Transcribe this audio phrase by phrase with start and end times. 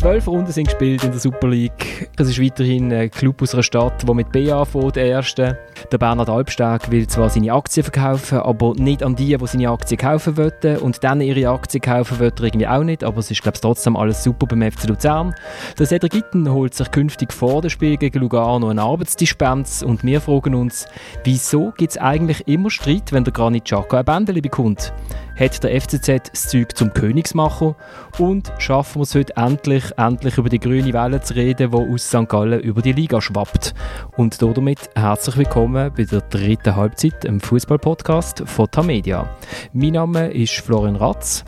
[0.00, 2.08] Zwölf Runden sind gespielt in der Super League.
[2.16, 5.58] Es ist weiterhin ein Club aus einer Stadt, der mit BA anfängt, der erste.
[5.92, 9.98] Der Bernhard Albstag will zwar seine Aktien verkaufen, aber nicht an die, die seine Aktien
[9.98, 10.78] kaufen wollten.
[10.78, 13.04] Und dann ihre Aktien kaufen wollten irgendwie auch nicht.
[13.04, 15.34] Aber es ist, glaube ich, trotzdem alles super beim FC Luzern.
[15.78, 19.82] Der Cedric Gitten holt sich künftig vor dem Spiel gegen Lugano eine Arbeitsdispenz.
[19.82, 20.86] Und wir fragen uns,
[21.24, 24.94] wieso gibt es eigentlich immer Streit, wenn der Granit Xhaka ein Bändeli bekommt?
[25.40, 27.74] Hat der FCZ das Zeug zum Königsmacher?
[28.18, 32.08] Und schaffen wir es heute endlich, endlich über die grüne Welle zu reden, die aus
[32.08, 32.28] St.
[32.28, 33.72] Gallen über die Liga schwappt?
[34.18, 39.34] Und damit herzlich willkommen bei der dritten Halbzeit im Fußball-Podcast von Tamedia.
[39.72, 41.46] Mein Name ist Florian Ratz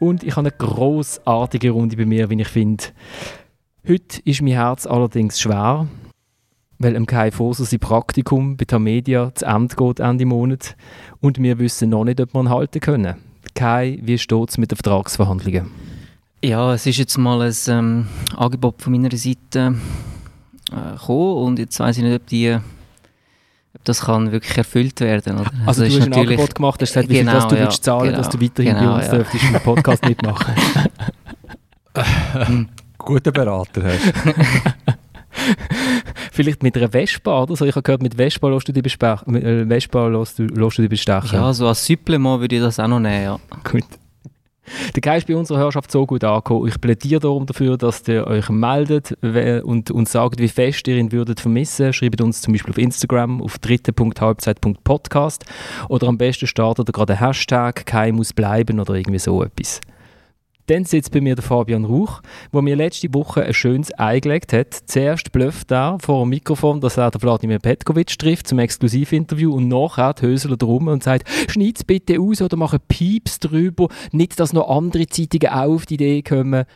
[0.00, 2.86] und ich habe eine großartige Runde bei mir, wie ich finde.
[3.86, 5.86] Heute ist mein Herz allerdings schwer,
[6.80, 10.76] weil im Kai Foser sein Praktikum bei Tamedia zu Ende geht Ende Monat
[11.20, 13.27] und wir wissen noch nicht, ob wir ihn halten können.
[13.54, 15.70] Kai, wie steht es mit den Vertragsverhandlungen?
[16.42, 19.74] Ja, es ist jetzt mal ein ähm, Angebot von meiner Seite
[20.70, 22.52] äh, gekommen und jetzt weiß ich nicht, ob, die,
[23.74, 25.50] ob das kann wirklich erfüllt werden oder?
[25.66, 27.62] Also, also du hast ein Angebot gemacht, hast gesagt, wie genau, viel das du ja,
[27.62, 29.12] willst zahlen, genau, dass du weiterhin genau, bei uns ja.
[29.14, 30.54] dürftest im Podcast mitmachen.
[32.98, 34.12] Guten Berater hast
[36.32, 37.64] Vielleicht mit einer Vespa oder so.
[37.64, 40.90] Ich habe gehört, mit Vespa lässt du dich, äh, Vespa lässt du, lässt du dich
[40.90, 41.30] bestechen.
[41.32, 43.40] Ja, so als Supplement würde ich das auch noch nehmen, ja.
[43.64, 43.84] Gut.
[44.94, 46.68] Der Geist bei unserer Hörerschaft so gut angekommen.
[46.68, 51.12] Ich plädiere darum dafür, dass ihr euch meldet und, und sagt, wie fest ihr ihn
[51.12, 51.92] würdet vermissen.
[51.92, 55.44] Schreibt uns zum Beispiel auf Instagram auf dritte.halbzeit.podcast
[55.88, 59.80] oder am besten startet ihr gerade einen Hashtag «Kein muss bleiben» oder irgendwie so etwas.
[60.68, 62.20] Dann sitzt bei mir der Fabian Rauch,
[62.52, 64.74] der mir letzte Woche ein schönes Ei gelegt hat.
[64.86, 69.68] Zuerst blufft er vor dem Mikrofon, dass er den Vladimir Petkovic trifft zum Exklusivinterview und
[69.68, 74.68] nachher Hösler drum und sagt, schneid's bitte aus oder mach Pieps drüber, nicht, dass noch
[74.68, 76.66] andere Zeitungen auch auf die Idee kommen.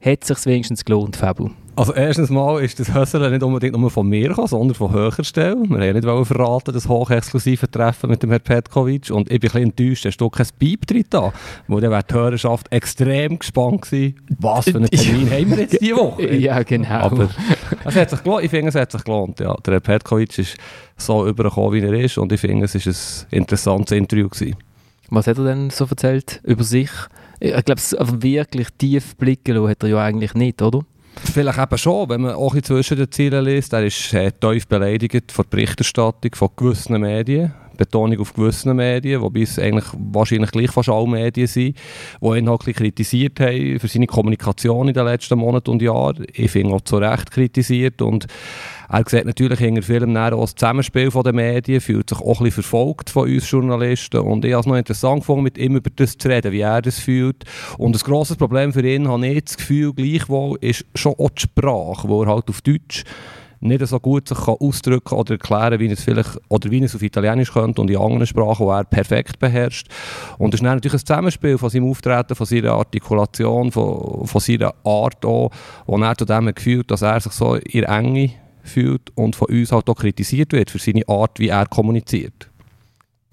[0.00, 1.50] Hat sich's wenigstens gelohnt, Fabu?
[1.78, 5.22] Also erstens mal ist das Hösseln nicht unbedingt nur von mir gekommen, sondern von höherer
[5.22, 5.56] Stelle.
[5.68, 9.12] Wir haben nicht verraten, das hochexklusive Treffen mit dem Herrn Petkovic.
[9.12, 11.32] Und ich bin ein bisschen enttäuscht, hast du kein Piep drin da?
[11.68, 15.80] Wo dann wäre die Hörerschaft extrem gespannt gewesen, was für einen Termin haben wir jetzt
[15.80, 16.34] diese Woche.
[16.34, 16.88] Ja, genau.
[16.88, 17.28] Aber
[17.84, 18.44] es hat sich gelohnt.
[18.44, 19.38] ich finde, es hat sich gelohnt.
[19.38, 19.54] Ja.
[19.64, 20.56] Der Herr Petkovic ist
[20.96, 22.18] so übergekommen, wie er ist.
[22.18, 24.28] Und ich finde, es war ein interessantes Interview.
[24.28, 24.56] Gewesen.
[25.10, 26.90] Was hat er denn so erzählt über sich?
[27.40, 27.80] Ich glaube,
[28.22, 30.80] wirklich tief blicken hat er ja eigentlich nicht, oder?
[31.24, 33.72] Vielleicht eben schon, wenn man auch zwischen den Zielen liest.
[33.72, 37.52] Er ist äh, tief beleidigt von der Berichterstattung von gewissen Medien.
[37.78, 41.76] Betonung auf gewissen Medien, wobei es eigentlich wahrscheinlich gleich fast alle Medien sind,
[42.20, 46.26] die ihn halt kritisiert haben für seine Kommunikation in den letzten Monaten und Jahren.
[46.34, 48.26] Ich finde auch zu Recht kritisiert und
[48.90, 52.62] er sieht natürlich hinter vielem auch das Zusammenspiel der Medien, fühlt sich auch ein bisschen
[52.62, 56.16] verfolgt von uns Journalisten und ich habe es noch interessant gefunden, mit ihm über das
[56.16, 57.44] zu reden, wie er das fühlt.
[57.76, 61.42] Und ein grosses Problem für ihn, habe ich das Gefühl, gleichwohl, ist schon auch die
[61.42, 63.04] Sprache, wo er halt auf Deutsch
[63.60, 67.02] nicht so gut sich kann ausdrücken oder erklären, wie es vielleicht oder wie es auf
[67.02, 69.88] Italienisch könnte und in anderen Sprachen, die er perfekt beherrscht.
[70.38, 74.74] Und das ist natürlich ein Zusammenspiel von seinem Auftreten, von seiner Artikulation, von, von seiner
[74.84, 75.50] Art auch,
[75.86, 78.30] wo er zu dem gefühlt, dass er sich so in Enge
[78.62, 82.47] fühlt und von uns halt auch kritisiert wird für seine Art, wie er kommuniziert.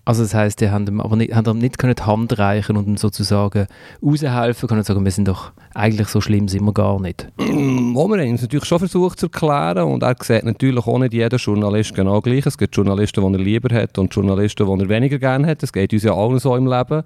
[0.05, 2.87] Also das heißt, die haben ihm aber nicht, haben nicht können die Hand reichen und
[2.87, 3.65] ihm sozusagen
[4.03, 7.27] raushelfen können sagen, wir sind doch eigentlich so schlimm sind wir gar nicht.
[7.37, 11.37] Wir haben es natürlich schon versucht zu erklären und er sieht natürlich auch nicht jeder
[11.37, 12.45] Journalist genau gleich.
[12.45, 15.63] Es gibt Journalisten, die er lieber hat und Journalisten, die er weniger gerne hat.
[15.63, 17.03] Das geht uns ja allen so im Leben.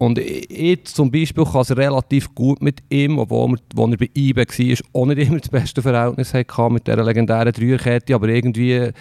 [0.00, 4.10] Und ich zum Beispiel kann es relativ gut mit ihm, obwohl er, als er bei
[4.16, 8.92] IBE war, auch nicht immer das beste Verhältnis hatte mit dieser legendären Dreierkette, aber irgendwie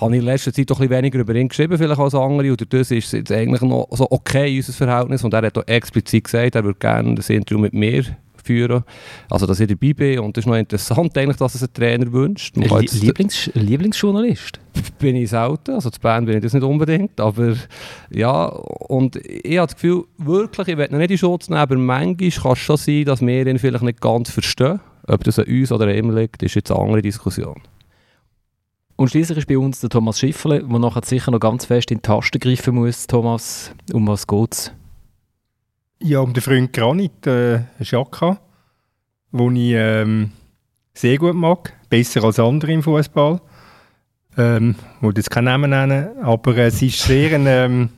[0.00, 2.50] habe ich in letzter Zeit doch ein weniger über ihn geschrieben vielleicht als andere.
[2.50, 5.22] Und das ist jetzt eigentlich noch so okay, unser Verhältnis.
[5.22, 8.04] Und er hat auch explizit gesagt, er würde gerne das Interview mit mir
[8.48, 8.84] führen.
[9.30, 10.18] Also, dass ich dabei bin.
[10.20, 12.56] Und es ist noch interessant, eigentlich, dass es ein Trainer wünscht.
[12.56, 14.58] Lieblings Lieblingsjournalist?
[14.98, 15.72] Bin ich selten.
[15.72, 17.20] Also, zu Bern bin ich das nicht unbedingt.
[17.20, 17.54] Aber
[18.10, 22.30] ja, und ich habe das Gefühl, wirklich, ich noch nicht in Schutz nehmen, aber manchmal
[22.30, 24.80] kann es schon sein, dass wir ihn vielleicht nicht ganz verstehen.
[25.06, 27.62] Ob das an uns oder an ihm liegt, ist jetzt eine andere Diskussion.
[28.96, 31.98] Und schließlich ist bei uns der Thomas Schifferle, der nachher sicher noch ganz fest in
[31.98, 33.06] die Tasten greifen muss.
[33.06, 34.72] Thomas, um was geht es?
[36.00, 38.38] Ja, um den Freund Granit, äh, Schaka,
[39.32, 40.30] den ich ähm,
[40.94, 43.40] sehr gut mag, besser als andere im Fußball.
[44.36, 47.88] Ähm, ich will jetzt keinen Namen nennen, aber es ist sehr eine, ähm,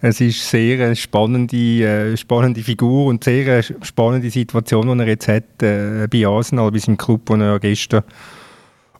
[0.00, 5.08] es ist sehr eine spannende, äh, spannende Figur und sehr eine spannende Situation, die er
[5.08, 8.02] jetzt hat äh, bei Arsenal, bei seinem Club, wo er gestern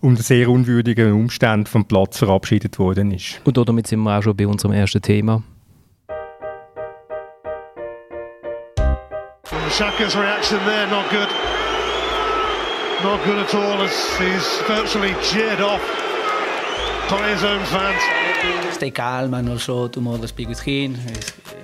[0.00, 3.40] unter sehr unwürdigen Umständen vom Platz verabschiedet worden ist.
[3.44, 5.42] Und damit sind wir auch schon bei unserem ersten Thema.
[9.70, 11.28] Shaka's reaction there, not good.
[13.02, 15.80] not good at all as he's virtually jeered off
[17.08, 18.74] by his own fans.
[18.74, 20.96] Stay calm and also tomorrow speak with him.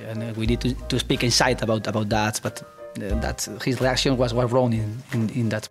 [0.08, 3.80] And uh, we need to, to speak inside about, about that, but uh, that his
[3.80, 5.68] reaction was, was wrong in, in, in that.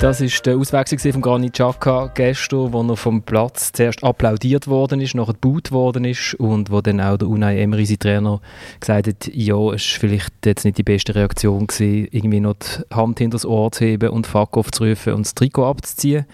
[0.00, 4.98] Das war die Auswechslung von Granit Xhaka gestern, wo er vom Platz zuerst applaudiert worden
[4.98, 8.40] ist, nachher geboot worden ist und wo dann auch der Unai Emery, sein Trainer,
[8.80, 12.94] gesagt hat, ja, es war vielleicht jetzt nicht die beste Reaktion gewesen, irgendwie noch die
[12.94, 16.24] Hand hinter das Ohr zu heben und Fuck off zu rufen und das Trikot abzuziehen.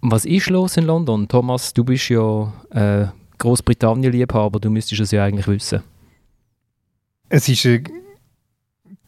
[0.00, 1.26] Was ist los in London?
[1.26, 3.06] Thomas, du bist ja äh,
[3.38, 5.82] Großbritannien-Liebhaber, du müsstest es ja eigentlich wissen.
[7.30, 7.82] Es ist eine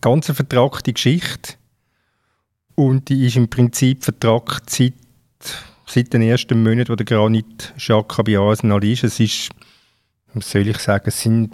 [0.01, 1.58] ganz vertragte Geschichte
[2.79, 4.95] und die ist im Prinzip vertragt seit,
[5.85, 9.03] seit den ersten Monaten, wo der Granit Xhaka bei Arsenal ist.
[9.03, 9.49] Es ist,
[10.33, 11.51] was soll ich sagen, es sind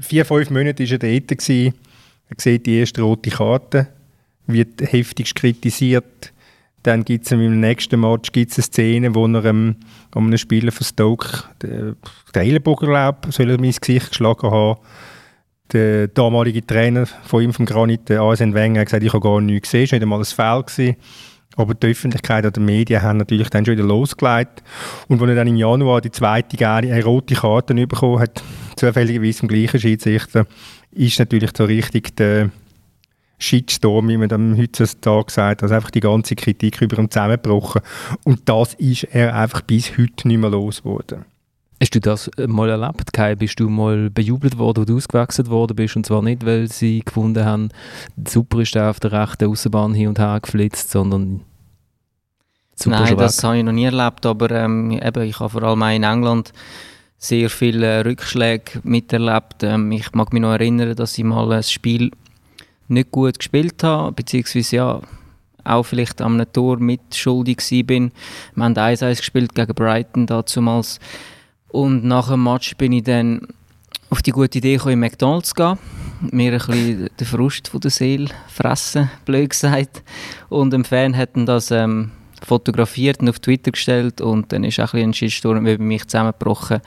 [0.00, 1.72] vier, fünf Monate ist er dort gewesen.
[2.28, 3.88] Er sieht die erste rote Karte,
[4.46, 6.34] wird heftigst kritisiert.
[6.82, 9.76] Dann gibt es im nächsten Match gibt's eine Szene, wo er ähm,
[10.14, 11.96] einem Spieler von Stoke den,
[12.34, 12.90] den Ellenbogen
[13.30, 14.78] soll er ins Gesicht geschlagen haben
[15.72, 19.70] der damalige Trainer von ihm, vom Granit, Arsene Wenger, hat gesagt, ich habe gar nichts
[19.70, 20.62] gesehen, es war nicht einmal ein Foul.
[20.64, 20.96] Gewesen.
[21.56, 24.62] Aber die Öffentlichkeit oder die Medien haben natürlich dann schon wieder losgelegt.
[25.08, 28.42] Und als er dann im Januar die zweite eine rote Karte bekommen hat,
[28.76, 30.46] zufälligerweise vom gleichen Schiedsrichter,
[30.92, 32.50] ist natürlich so richtig der
[33.38, 37.82] Shitstorm, wie man dann heutzutage sagt, also einfach die ganze Kritik über ihn zusammengebrochen.
[38.24, 41.24] Und das ist er einfach bis heute nicht mehr losgeworden.
[41.80, 43.34] Hast du das äh, mal erlebt, Kai?
[43.36, 45.96] Bist du mal bejubelt worden, wo du ausgewechselt worden bist?
[45.96, 47.68] Und zwar nicht, weil sie gefunden haben,
[48.26, 51.42] super ist der auf der rechten Außenbahn hin und her geflitzt, sondern
[52.74, 55.82] super Nein, das habe ich noch nie erlebt, aber ähm, eben, ich habe vor allem
[55.82, 56.52] in England
[57.16, 59.62] sehr viele Rückschläge miterlebt.
[59.62, 62.10] Ähm, ich mag mich noch erinnern, dass ich mal ein Spiel
[62.88, 65.00] nicht gut gespielt habe, beziehungsweise ja,
[65.64, 67.88] auch vielleicht am Tor mitschuldig war.
[67.88, 70.98] Wir haben 1-1 gespielt gegen Brighton damals.
[71.68, 73.46] Und nach dem Match bin ich dann
[74.10, 75.78] auf die gute Idee gekommen, in McDonalds zu gehen.
[76.32, 80.02] Mir ein bisschen den Frust von der Seele fressen, blöd gesagt.
[80.48, 82.10] Und ein Fan hat das ähm,
[82.44, 86.80] fotografiert und auf Twitter gestellt und dann ist auch ein, ein Shitstorm über mich zusammengebrochen.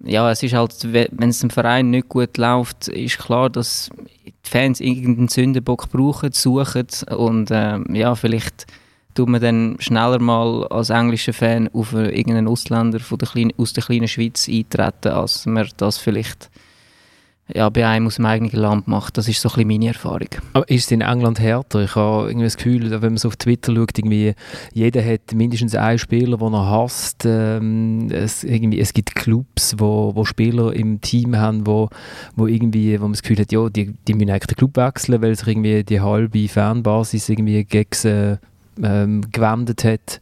[0.00, 3.90] Ja, es ist halt, wenn es dem Verein nicht gut läuft, ist klar, dass
[4.26, 6.86] die Fans irgendeinen Sündenbock brauchen, suchen
[7.16, 8.66] und ähm, ja, vielleicht
[9.18, 13.72] tut man dann schneller mal als englischer Fan auf irgendeinen Ausländer von der kleinen, aus
[13.72, 16.48] der kleinen Schweiz eintreten, als man das vielleicht
[17.52, 19.18] ja, bei einem aus dem eigenen Land macht.
[19.18, 20.28] Das ist so ein bisschen meine Erfahrung.
[20.52, 21.82] Aber ist es in England härter?
[21.82, 24.34] Ich habe irgendwie das Gefühl, wenn man so auf Twitter schaut, irgendwie,
[24.72, 27.24] jeder hat mindestens einen Spieler, den er hasst.
[27.24, 31.88] Ähm, es, irgendwie, es gibt Clubs, wo, wo Spieler im Team haben, wo,
[32.36, 35.20] wo, irgendwie, wo man das Gefühl hat, ja, die, die müssen eigentlich den Club wechseln,
[35.22, 38.38] weil sich irgendwie die halbe Fanbasis irgendwie gegen sie
[38.82, 40.20] ähm, gewendet hat.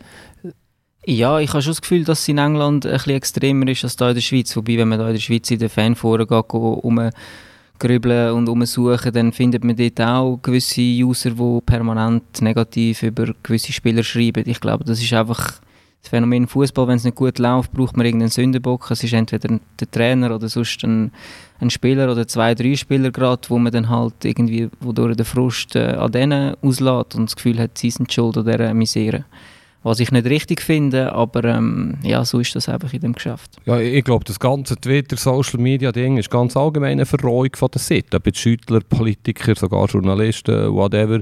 [1.09, 3.97] Ja, ich habe schon das Gefühl, dass es in England ein bisschen extremer ist als
[3.97, 4.57] hier in der Schweiz.
[4.57, 9.33] Wobei, wenn man hier in der Schweiz in den Fanforen geht, rumgrübeln und umsuchen, dann
[9.33, 14.43] findet man dort auch gewisse User, die permanent negativ über gewisse Spieler schreiben.
[14.47, 15.61] Ich glaube, das ist einfach
[16.03, 16.89] das Phänomen Fußball.
[16.89, 18.91] Wenn es nicht gut läuft, braucht man irgendeinen Sündenbock.
[18.91, 21.13] Es ist entweder der Trainer oder sonst ein
[21.61, 25.77] ein Spieler oder zwei, drei Spieler gerade, wo man dann halt irgendwie, wodurch der Frust
[25.77, 29.25] äh, an denen auslässt und das Gefühl hat, sie sind schuld an dieser Misere.
[29.87, 33.53] Was ich nicht richtig finde, aber ähm, ja, so ist das einfach in dem Geschäft.
[33.67, 37.69] Ja, ich glaube, das ganze Twitter, Social Media Ding ist ganz allgemein eine Verrohung von
[37.73, 38.21] der Seite.
[38.25, 41.21] Jetzt Schüttler, Politiker, sogar Journalisten, whatever.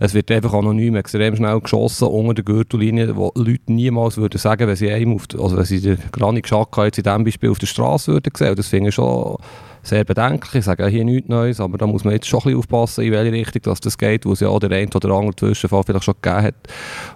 [0.00, 4.66] Es wird einfach anonym extrem schnell geschossen unter der Gürtellinie, wo Leute niemals würden sagen,
[4.66, 7.58] wenn sie einem auf, also wenn sie den Granit Xhaka jetzt in diesem Beispiel auf
[7.58, 8.56] der Straße würden sehen.
[8.56, 9.36] Das finde ich schon
[9.82, 10.54] sehr bedenklich.
[10.54, 13.12] Ich sage hier nichts Neues, aber da muss man jetzt schon ein bisschen aufpassen, in
[13.12, 16.14] welche Richtung dass das geht, wo es ja der eine oder andere Zwischenfall vielleicht schon
[16.20, 16.54] gegeben hat,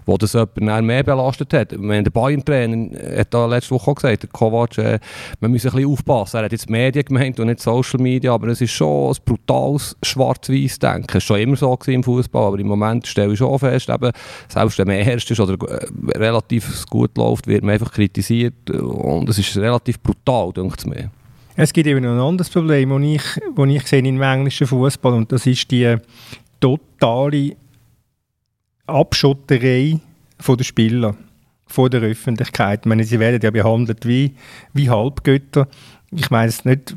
[0.07, 1.77] wo das jemand mehr belastet hat.
[1.79, 4.99] Meine, der Bayern-Trainer hat da letzte Woche auch gesagt, der Kovac, äh,
[5.41, 6.39] man muss ein bisschen aufpassen.
[6.39, 9.97] Er hat jetzt Medien gemeint und nicht Social Media, aber es ist schon ein brutales
[10.03, 11.07] schwarz-weiß Denken.
[11.09, 14.11] Es war schon immer so im Fußball, aber im Moment stelle ich schon fest, eben,
[14.49, 19.29] selbst wenn man erst ist oder äh, relativ gut läuft, wird man einfach kritisiert und
[19.29, 21.11] es ist relativ brutal, denke ich mir.
[21.55, 25.13] Es gibt eben noch ein anderes Problem, das ich, das ich sehe im englischen Fußball
[25.13, 25.97] und das ist die
[26.61, 27.57] totale
[28.87, 30.01] Abschotterei
[30.49, 31.15] der Spieler
[31.67, 32.81] von der Öffentlichkeit.
[32.83, 34.35] Ich meine, sie werden ja behandelt wie,
[34.73, 35.69] wie Halbgötter.
[36.11, 36.97] Ich es nicht,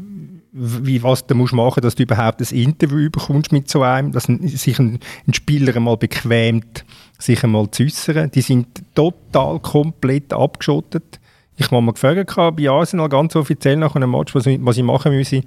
[0.52, 4.24] wie, was du musst machen dass du überhaupt ein Interview bekommst mit so einem, dass
[4.24, 6.86] sich ein, ein Spieler einmal bequemt,
[7.20, 8.32] sich einmal zu äußern.
[8.32, 11.20] Die sind total komplett abgeschottet.
[11.58, 15.14] Ich habe mal gefragt bei Arsenal ganz offiziell nach einem Match, was, was ich machen
[15.14, 15.44] müsse.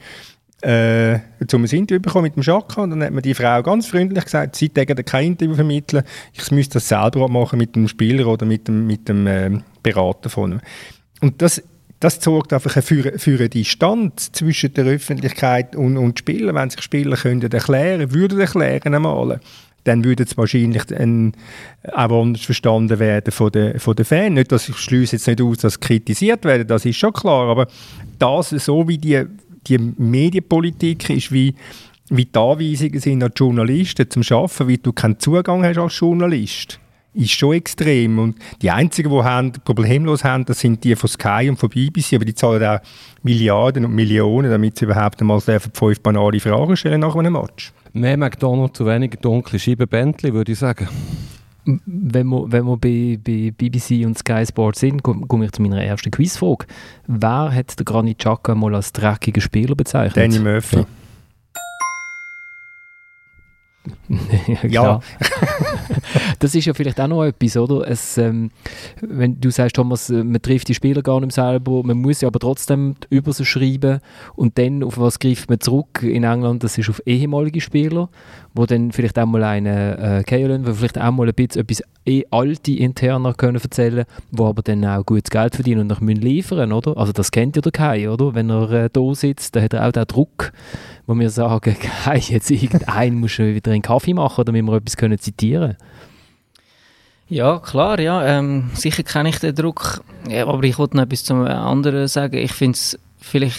[0.62, 4.24] äh, zum Interview bekommen mit dem Schaka und dann hat mir die Frau ganz freundlich
[4.24, 8.44] gesagt, sie tägen kein Interview vermitteln, ich müsste das selber machen mit dem Spieler oder
[8.44, 9.50] mit dem, mit dem äh,
[9.82, 10.60] Berater von ihm.
[11.20, 11.62] Und das,
[12.00, 16.54] das sorgt einfach für, für eine Distanz zwischen der Öffentlichkeit und, und Spielern.
[16.54, 19.40] Wenn sich Spieler könnten erklären, würden erklären einmal,
[19.88, 21.32] dann würde es wahrscheinlich ein,
[21.92, 24.34] auch anders verstanden werden von den, von den Fans.
[24.34, 27.66] Nicht, dass ich schließe jetzt nicht aus, dass kritisiert werden, das ist schon klar, aber
[28.18, 29.24] das, so wie die,
[29.66, 31.54] die Medienpolitik ist, wie,
[32.10, 36.78] wie die Anweisungen sind an Journalisten zum Arbeiten, wie du keinen Zugang hast als Journalist
[37.14, 38.18] ist schon extrem.
[38.18, 42.14] Und die einzigen, die haben, problemlos haben, das sind die von Sky und von BBC,
[42.14, 42.80] aber die zahlen auch
[43.22, 47.72] Milliarden und Millionen, damit sie überhaupt einmal fünf banale Fragen stellen nach einem Match.
[47.92, 50.88] Mehr McDonald's, zu wenig dunkle Scheiben Bentley, würde ich sagen.
[51.64, 55.82] Wenn wir, wenn wir bei, bei BBC und Sky Sports sind, komme ich zu meiner
[55.82, 56.66] ersten Quizfrage.
[57.06, 60.16] Wer hat den Granit Xhaka mal als dreckigen Spieler bezeichnet?
[60.16, 60.76] Danny Murphy.
[60.76, 60.86] Ja.
[64.62, 65.00] ja, ja.
[66.38, 67.88] das ist ja vielleicht auch noch etwas, oder?
[67.88, 68.50] Es, ähm,
[69.00, 72.28] wenn du sagst, Thomas, äh, man trifft die Spieler gar nicht selber, man muss ja
[72.28, 74.00] aber trotzdem über sie schreiben
[74.36, 76.64] und dann auf was greift man zurück in England?
[76.64, 78.08] Das ist auf ehemalige Spieler,
[78.54, 81.82] wo dann vielleicht auch mal einen äh, Kalen, wo vielleicht auch mal ein bisschen etwas
[82.06, 86.72] eh alte interner können erzählen, wo aber dann auch gutes Geld verdienen und noch liefern,
[86.72, 86.96] oder?
[86.96, 88.34] Also das kennt ja der Kai, oder?
[88.34, 90.52] Wenn er äh, da sitzt, dann hat er auch den Druck,
[91.06, 94.96] wo wir sagen, Kai, jetzt irgendein muss schon wieder einen Kaffee machen, damit wir etwas
[94.96, 95.76] können zitieren
[97.30, 98.24] ja, klar, ja.
[98.26, 100.02] Ähm, sicher kenne ich den Druck.
[100.30, 102.38] Ja, aber ich wollte noch etwas zum anderen sagen.
[102.38, 102.98] Ich finde es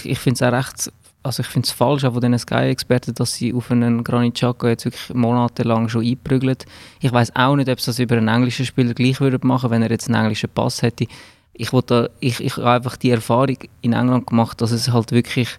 [0.04, 0.92] ich finde es auch recht,
[1.30, 4.86] also ich finde es falsch von diesen Sky-Experten, dass sie auf einen Granit Xhaka jetzt
[4.86, 6.58] wirklich monatelang schon einprügeln.
[7.02, 9.84] Ich weiß auch nicht, ob sie das über einen englischen Spieler gleich würden machen, wenn
[9.84, 11.06] er jetzt einen englischen Pass hätte.
[11.54, 15.50] Ich, wollte, ich, ich habe einfach die Erfahrung in England gemacht, dass es halt wirklich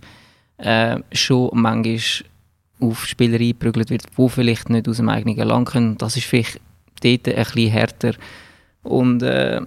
[0.57, 2.01] äh, schon manchmal
[2.81, 5.99] auf Spieler eingeprügelt wird, die vielleicht nicht aus dem eigenen Land können.
[5.99, 6.61] Das ist vielleicht
[7.01, 8.15] dort ein bisschen härter.
[8.83, 9.61] Und äh,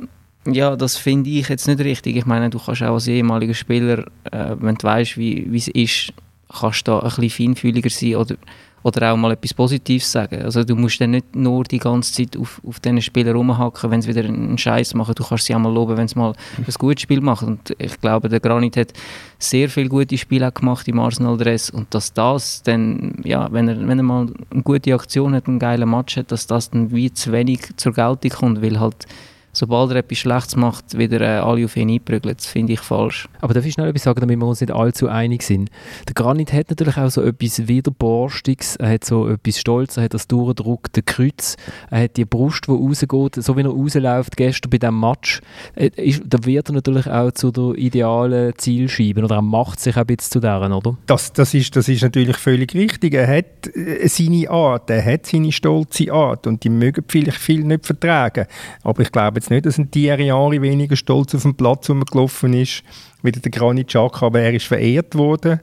[0.45, 2.15] ja, das finde ich jetzt nicht richtig.
[2.15, 6.13] Ich meine, du kannst auch als ehemaliger Spieler, äh, wenn du weißt, wie es ist,
[6.49, 8.35] kannst da ein bisschen feinfühliger sein oder
[8.83, 10.41] oder auch mal etwas Positives sagen.
[10.43, 14.01] Also du musst dann nicht nur die ganze Zeit auf, auf diesen Spieler rumhacken, wenn
[14.01, 15.15] sie wieder einen Scheiß machen.
[15.15, 17.47] Du kannst sie auch mal loben, wenn sie mal ein gutes Spiel machen.
[17.47, 18.93] Und ich glaube, der Granit hat
[19.39, 23.99] sehr viele gute Spiele gemacht im Arsenal-Dress und dass das dann, ja, wenn er, wenn
[23.99, 27.31] er mal eine gute Aktion hat, einen geilen Match hat, dass das dann wie zu
[27.31, 29.07] wenig zur Geltung kommt, weil halt
[29.53, 32.35] sobald er etwas Schlechtes macht, wieder äh, alle auf ihn einprügeln.
[32.35, 33.29] Das finde ich falsch.
[33.39, 35.69] Aber darf ich schnell etwas sagen, damit wir uns nicht allzu einig sind?
[36.07, 40.13] Der Granit hat natürlich auch so etwas Widerborstiges, er hat so etwas Stolz, er hat
[40.13, 41.55] das durchdruckte Kreuz,
[41.89, 45.41] er hat die Brust, die rausgeht, so wie er rausläuft gestern bei diesem Match,
[45.75, 49.95] äh, ist, da wird er natürlich auch zu der idealen Zielscheibe oder er macht sich
[49.95, 50.97] auch ein bisschen zu deren, oder?
[51.05, 53.13] Das, das, ist, das ist natürlich völlig richtig.
[53.13, 57.63] Er hat äh, seine Art, er hat seine stolze Art und die mögen vielleicht viel
[57.63, 58.47] nicht vertragen.
[58.83, 62.53] Aber ich glaube, jetzt nicht, dass ein Thierry Henry weniger stolz auf dem Platz rumgelaufen
[62.53, 62.83] ist,
[63.21, 65.59] wie der Granit Xhaka, aber er ist verehrt worden.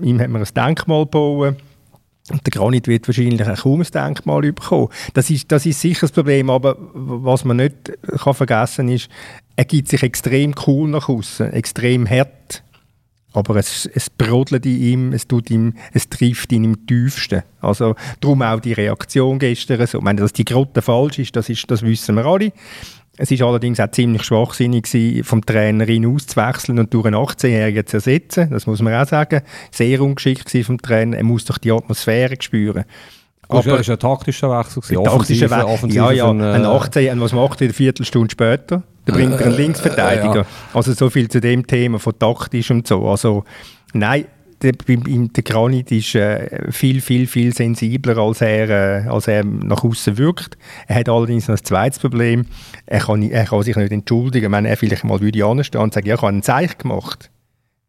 [0.00, 1.56] Ihm hat man ein Denkmal gebaut.
[2.30, 4.88] Und der Granit wird wahrscheinlich auch kaum ein Denkmal bekommen.
[5.12, 9.10] Das ist, das ist sicher das Problem, aber was man nicht kann vergessen ist,
[9.56, 12.62] er gibt sich extrem cool nach außen, extrem hart.
[13.34, 17.42] Aber es, es brodelt in ihm, es, tut ihm, es trifft ihn im Tiefsten.
[17.60, 19.86] Also darum auch die Reaktion gestern.
[19.86, 19.98] So.
[19.98, 22.52] Ich meine, dass die Grotte falsch ist, das, ist, das wissen wir alle.
[23.16, 27.98] Es ist allerdings auch ziemlich schwachsinnig vom Trainer ihn auszuwechseln und durch einen 18-Jährigen zu
[27.98, 28.50] ersetzen.
[28.50, 29.42] Das muss man auch sagen.
[29.70, 31.16] Sehr ungeschickt vom Trainer.
[31.18, 32.84] Er muss doch die Atmosphäre spüren.
[33.48, 34.98] Das war ein taktischer Wechsel.
[34.98, 35.92] Ein taktischer Wechsel.
[35.92, 36.30] Ja, ja.
[36.30, 38.82] Ein, äh, ein 18, was macht er eine Viertelstunde später?
[39.04, 40.40] Da bringt er einen äh, Linksverteidiger.
[40.40, 40.46] Ja.
[40.72, 43.06] Also so viel zu dem Thema von taktisch und so.
[43.08, 43.44] Also
[43.92, 44.26] nein,
[44.64, 48.70] der, der Granit ist äh, viel, viel, viel sensibler, als er,
[49.04, 50.56] äh, als er nach außen wirkt.
[50.86, 52.46] Er hat allerdings noch ein zweites Problem.
[52.86, 56.06] Er kann, er kann sich nicht entschuldigen, wenn er vielleicht mal würde anstehen und sagen,
[56.06, 57.30] ja, ich habe einen Zeichen gemacht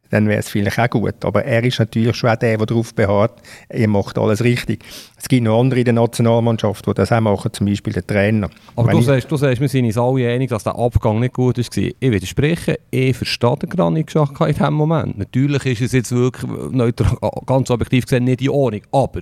[0.09, 1.23] dann wäre es vielleicht auch gut.
[1.23, 4.83] Aber er ist natürlich schon auch der, der darauf beharrt, er macht alles richtig.
[5.17, 8.49] Es gibt noch andere in der Nationalmannschaft, die das auch machen, zum Beispiel der Trainer.
[8.75, 11.57] Aber du sagst, du sagst, wir sind uns alle einig, dass der Abgang nicht gut
[11.57, 11.65] war.
[11.77, 15.17] Ich widerspreche, ich verstehe den Granit Xhaka in diesem Moment.
[15.17, 19.21] Natürlich ist es jetzt wirklich neutral, ganz objektiv gesehen nicht in Ordnung, aber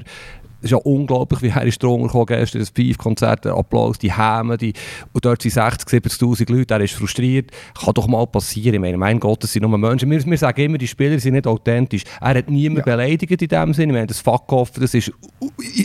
[0.64, 4.74] ist ja unglaublich, wie Harry Stronger kam gestern, das Five-Konzert, der Applaus, die Häme, die,
[5.12, 7.52] und dort sind 60, 70'000 Leute, er ist frustriert.
[7.80, 8.76] Kann doch mal passieren.
[8.76, 10.10] Ich meine, mein Gott, das sind nur Menschen.
[10.10, 12.04] Wir, wir sagen immer, die Spieler sind nicht authentisch.
[12.22, 12.96] Er hat niemand ja.
[12.96, 13.94] beleidigt in dem Sinne.
[13.94, 15.12] Ich meine, das Fuck-Off, das ist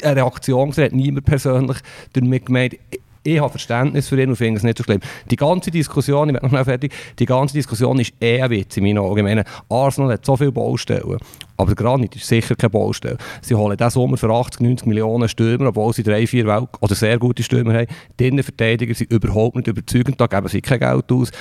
[0.02, 1.78] eine Reaktion, er hat niemand persönlich
[2.12, 2.76] damit gemeint
[3.25, 5.00] ich habe Verständnis für ihn und finde es nicht so schlimm.
[5.30, 8.85] Die ganze Diskussion, ich werde noch fertig, die ganze Diskussion ist eh ein Witz in
[8.85, 9.18] meinen Augen.
[9.18, 11.18] Ich meine, Arsenal hat so viele Baustellen.
[11.61, 13.19] Aber Granit ist sicher keine Baustelle.
[13.43, 16.95] Sie holen diesen Sommer für 80, 90 Millionen Stürmer, obwohl sie drei, vier Welt oder
[16.95, 17.88] sehr gute Stürmer haben.
[18.21, 21.33] Die Innenverteidiger sind überhaupt nicht überzeugend, da geben sie kein Geld aus.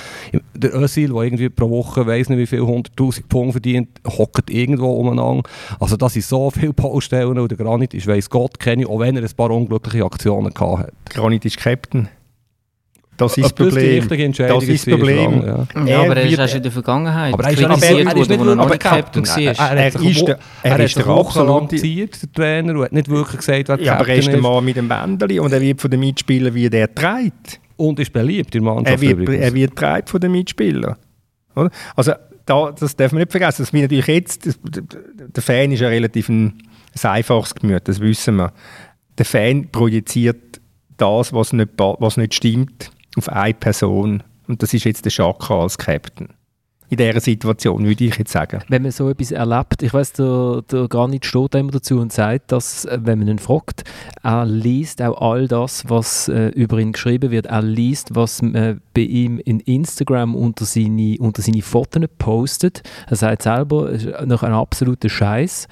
[0.54, 4.90] Der Özil, der irgendwie pro Woche weiss nicht wie viel, 100'000 Punkte verdient, hockt irgendwo
[4.94, 5.48] umeinander.
[5.78, 9.16] Also das sind so viele Baustellen und der Granit ist, weiss Gott, kenne auch wenn
[9.16, 10.92] er ein paar unglückliche Aktionen gehabt hat.
[11.10, 12.08] Granit ist Captain.
[13.18, 14.08] Das ist das Problem.
[14.08, 15.44] Das ist das Problem.
[15.44, 18.30] Ja, ja aber er ist erst in der Vergangenheit aber er ist, er, er ist
[18.30, 19.38] nicht Captain war.
[19.76, 23.80] Er, ist der, er ist der absolute der Trainer und hat nicht wirklich gesagt, wer
[23.80, 26.54] ja, aber er ist der Mann mit dem Bändeli und er wird von den Mitspielern
[26.54, 27.60] wie der trägt.
[27.76, 30.96] Und ist beliebt in der Mannschaft er wird, er wird treibt von den Mitspielern.
[31.96, 32.12] Also
[32.46, 33.66] da, das darf man nicht vergessen.
[33.72, 36.62] Wir natürlich jetzt, das, der Fan ist ja relativ ein,
[36.94, 38.52] ein einfaches Gemüt, das wissen wir.
[39.16, 40.60] Der Fan projiziert
[40.96, 44.22] das, was nicht, was nicht stimmt, auf eine Person.
[44.46, 46.28] Und das ist jetzt der Schaka als Captain.
[46.90, 48.62] In dieser Situation, würde ich jetzt sagen.
[48.68, 52.50] Wenn man so etwas erlebt, ich weiß, der, der Granit steht immer dazu und sagt,
[52.50, 53.84] dass, äh, wenn man ihn fragt,
[54.22, 57.44] er liest auch all das, was äh, über ihn geschrieben wird.
[57.44, 62.82] Er liest, was äh, bei ihm in Instagram unter seine, unter seine Fotos postet.
[63.06, 65.68] Er sagt selber, es ist noch ein absoluter Scheiß.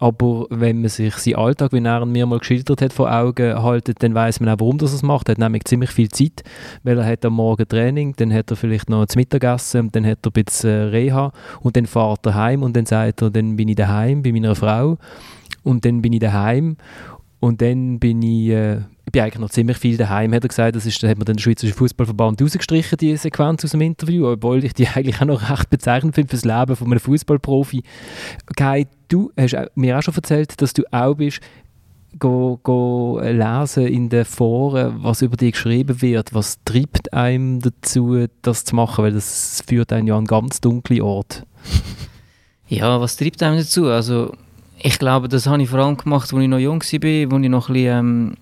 [0.00, 4.02] Aber wenn man sich seinen Alltag, wie er mir mal geschildert hat, vor Augen haltet,
[4.02, 5.28] dann weiß man auch, warum das es macht.
[5.28, 6.42] Er hat nämlich ziemlich viel Zeit,
[6.82, 10.20] weil er hat am Morgen Training, dann hat er vielleicht noch zum Mittagessen, dann hat
[10.24, 13.56] er ein bisschen äh, Reha und dann fährt er heim und dann sagt er, dann
[13.56, 14.96] bin ich daheim bei meiner Frau
[15.64, 16.78] und dann bin ich daheim
[17.40, 20.76] und dann bin ich, äh, ich bin eigentlich noch ziemlich viel daheim, hat er gesagt.
[20.76, 24.64] Das ist, da hat man den Schweizerischen Fußballverband rausgestrichen, diese Sequenz aus dem Interview, obwohl
[24.64, 27.82] ich die eigentlich auch noch recht bezeichnend finde für das Leben von einem Fußballprofi.
[28.54, 31.40] Kai, du hast mir auch schon erzählt, dass du auch bist,
[32.20, 36.32] go, go lesen in den Foren, was über dich geschrieben wird.
[36.32, 39.02] Was treibt einem dazu, das zu machen?
[39.02, 41.44] Weil das führt einen ja an ganz dunkle Ort.
[42.68, 43.88] Ja, was treibt einem dazu?
[43.88, 44.32] Also
[44.80, 47.48] ich glaube, das habe ich vor allem gemacht, als ich noch jung war, als ich
[47.48, 48.36] noch ein bisschen ähm,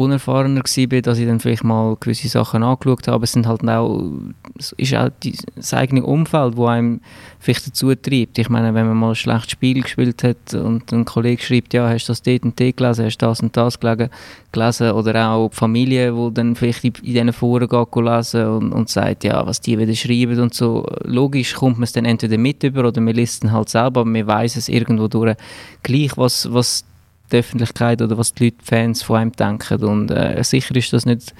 [0.00, 3.24] unerfahrener war, dass ich dann vielleicht mal gewisse Sachen angeschaut habe.
[3.24, 4.10] Es sind halt auch,
[4.58, 7.00] es ist auch die, das eigene Umfeld, das einem
[7.38, 8.38] vielleicht dazu treibt.
[8.38, 11.88] Ich meine, wenn man mal ein schlechtes Spiel gespielt hat und ein Kollege schreibt, ja,
[11.88, 15.48] hast du das dort und dort gelesen, hast du das und das gelesen, oder auch
[15.50, 19.46] die Familie, die dann vielleicht in, in diesen Foren geht lesen und, und sagt, ja,
[19.46, 20.86] was die wieder schreiben und so.
[21.04, 24.04] Logisch kommt man es dann entweder mit über oder man liest es halt selber, aber
[24.04, 25.36] man weiß es irgendwo durch
[25.82, 26.84] gleich, was, was
[27.32, 29.84] die Öffentlichkeit oder was die Leute, die Fans von einem denken.
[29.84, 31.34] Und äh, sicher ist das nicht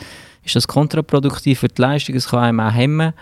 [0.44, 3.12] ist das kontraproduktiv für die Leistung, es kann einem auch hemmen.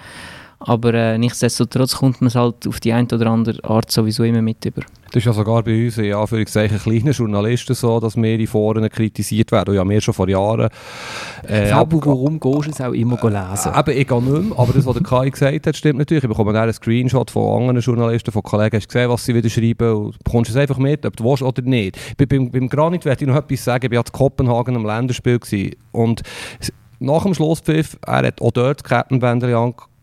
[0.60, 4.42] Aber äh, nichtsdestotrotz kommt man es halt auf die eine oder andere Art sowieso immer
[4.42, 4.82] mit über.
[5.06, 8.86] Das ist ja sogar bei uns, in Anführungszeichen, kleinen Journalisten so, dass wir in Foren
[8.90, 9.74] kritisiert werden.
[9.74, 10.68] Ja, wir schon vor Jahren.
[11.48, 13.72] Äh, aber warum gehst du es auch immer lesen?
[13.72, 16.24] Äh, eben, ich gehe nicht mehr, aber das, was der Kai gesagt hat, stimmt natürlich.
[16.24, 19.94] Ich bekomme einen Screenshot von anderen Journalisten, von Kollegen, hast gesehen, was sie wieder schreiben
[19.94, 21.96] und bekommst es einfach mit, ob du willst oder nicht.
[22.18, 25.38] Bei, beim, beim Granit werde ich noch etwas sagen, ich war in Kopenhagen am Länderspiel
[25.38, 26.22] gewesen, und
[27.00, 29.48] nach dem Schlusspfiff, er hat auch dort das Kettenbänder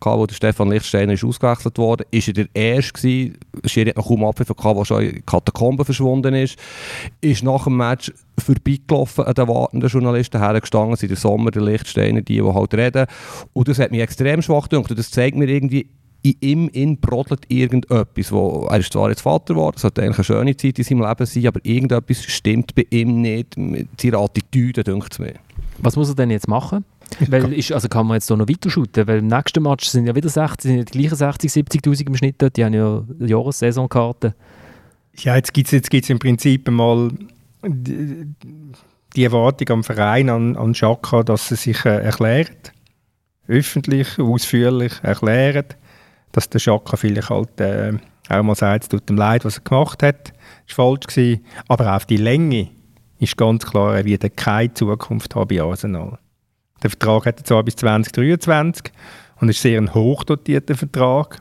[0.00, 4.04] gehabt, wo der Stefan Lichtsteiner ist ausgewechselt wurde, ist er der Erste gewesen, Schiri hat
[4.04, 6.58] kaum gehabt, der schon in Katakomben verschwunden ist,
[7.20, 12.22] ist nach dem Match vorbeigelaufen an den wartenden Journalisten hergestanden, sind der Sommer, der Lichtsteiner,
[12.22, 13.06] die, die halt reden
[13.52, 15.88] und das hat mich extrem schwach gedacht und das zeigt mir irgendwie,
[16.26, 18.32] in ihm in brodelt irgendetwas.
[18.32, 21.02] Wo, er ist zwar jetzt Vater geworden, es sollte eigentlich eine schöne Zeit in seinem
[21.02, 25.34] Leben sein, aber irgendetwas stimmt bei ihm nicht mit seiner Attitüde, denkt es mir.
[25.78, 26.84] Was muss er denn jetzt machen?
[27.28, 30.06] Weil ist, also kann man jetzt hier noch weiter shooten, weil im nächsten Match sind
[30.06, 33.04] ja wieder 60, sind ja die gleichen 60, 70'000 im Schnitt dort, die haben ja
[33.20, 34.34] Jahressaisonkarten.
[35.18, 37.10] Ja, jetzt gibt es jetzt gibt's im Prinzip mal
[37.64, 38.34] die,
[39.24, 42.72] Erwartung am Verein, an, an Schaka, dass er sich äh, erklärt,
[43.48, 45.76] öffentlich, ausführlich erklärt,
[46.32, 47.94] dass der Schaka vielleicht halt äh,
[48.28, 50.32] auch mal sagt, es tut ihm leid, was er gemacht hat,
[50.66, 52.68] ist falsch gewesen, aber auf die Länge
[53.18, 56.18] ist ganz klar, er wird keine Zukunft haben bei Arsenal.
[56.82, 58.92] Der Vertrag hat zwar bis 2023
[59.40, 61.40] und ist sehr ein hochdotierter Vertrag,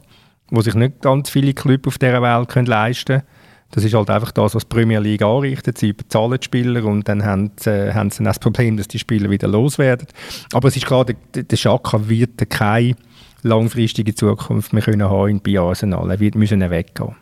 [0.49, 3.23] wo sich nicht ganz viele Clubs auf dieser Welt können leisten können.
[3.71, 5.77] Das ist halt einfach das, was die Premier League anrichtet.
[5.77, 8.99] Sie bezahlen die Spieler und dann haben, äh, haben sie dann das Problem, dass die
[8.99, 10.07] Spieler wieder loswerden.
[10.53, 12.95] Aber es ist klar, der, der Schaka wird keine
[13.41, 16.09] langfristige Zukunft mehr können haben bei Arsenal.
[16.09, 17.15] Er wird müssen weggehen.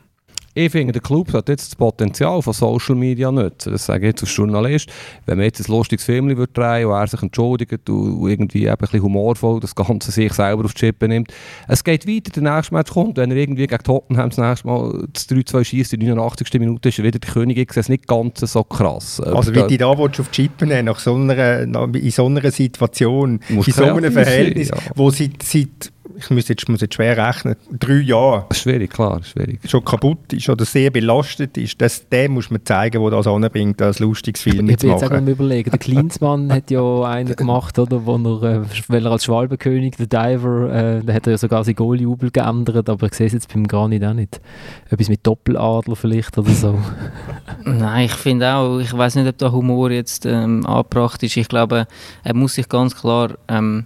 [0.56, 3.72] Ich finde, der Club hat jetzt das Potenzial von Social Media nutzen.
[3.72, 4.88] Das sage ich jetzt als Journalist.
[5.26, 9.02] Wenn man jetzt ein lustiges Film drehen wo er sich entschuldigt und irgendwie ein bisschen
[9.02, 11.34] humorvoll das Ganze sich selber auf die Chippe nimmt.
[11.68, 15.08] Es geht weiter, der nächste Match kommt, wenn er irgendwie gegen Tottenham das nächste Mal
[15.12, 16.60] das 3-2 schießt, in der 89.
[16.60, 17.58] Minute ist er wieder der König.
[17.58, 19.20] Ich sehe es nicht ganz so krass.
[19.22, 23.40] Also wie die da auf die Chippe nehmen, nach so einer, in so einer Situation,
[23.50, 24.92] in so einem Verhältnis, sein, ja.
[24.96, 28.46] wo seit, seit ich muss jetzt, muss jetzt schwer rechnen, drei Jahre.
[28.52, 29.60] Schwierig, klar, schwierig.
[29.68, 33.82] Schon kaputt ist oder sehr belastet ist, das, dem muss man zeigen, wo das anbringt,
[33.82, 35.04] als lustiges Film ich zu machen.
[35.04, 38.62] Ich bin jetzt auch überlegen, der Klinsmann hat ja einen gemacht, oder, wo er, äh,
[38.88, 42.90] weil er als Schwalbenkönig, der Diver, äh, da hat er ja sogar sein Goaljubel geändert,
[42.90, 44.42] aber ich sehe es jetzt beim Granit auch nicht.
[44.90, 46.78] Etwas mit Doppeladler vielleicht oder so.
[47.64, 51.38] Nein, ich finde auch, ich weiß nicht, ob der Humor jetzt ähm, angebracht ist.
[51.38, 51.88] Ich glaube,
[52.24, 53.86] er muss sich ganz klar ähm,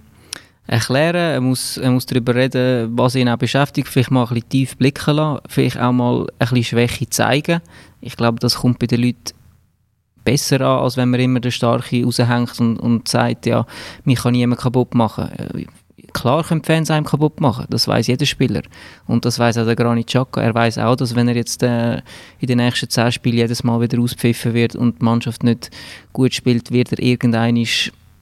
[0.68, 4.50] erklären, er muss, er muss darüber reden, was ihn auch beschäftigt, vielleicht mal ein bisschen
[4.50, 7.62] tief blicken lassen, vielleicht auch mal ein bisschen Schwäche zeigen.
[8.02, 9.34] Ich glaube, das kommt bei den Leuten
[10.24, 13.66] besser an, als wenn man immer den Starke raushängt und, und sagt, ja,
[14.04, 15.32] mich kann niemand kaputt machen.
[15.32, 15.66] Äh,
[16.12, 18.62] klar können die Fans einem kaputt machen, das weiß jeder Spieler.
[19.06, 20.42] Und das weiß auch der Granit Xhaka.
[20.42, 22.02] Er weiß auch, dass wenn er jetzt äh,
[22.40, 25.72] in den nächsten zehn Spielen jedes Mal wieder auspfiffen wird und die Mannschaft nicht
[26.12, 27.56] gut spielt, wird er irgendein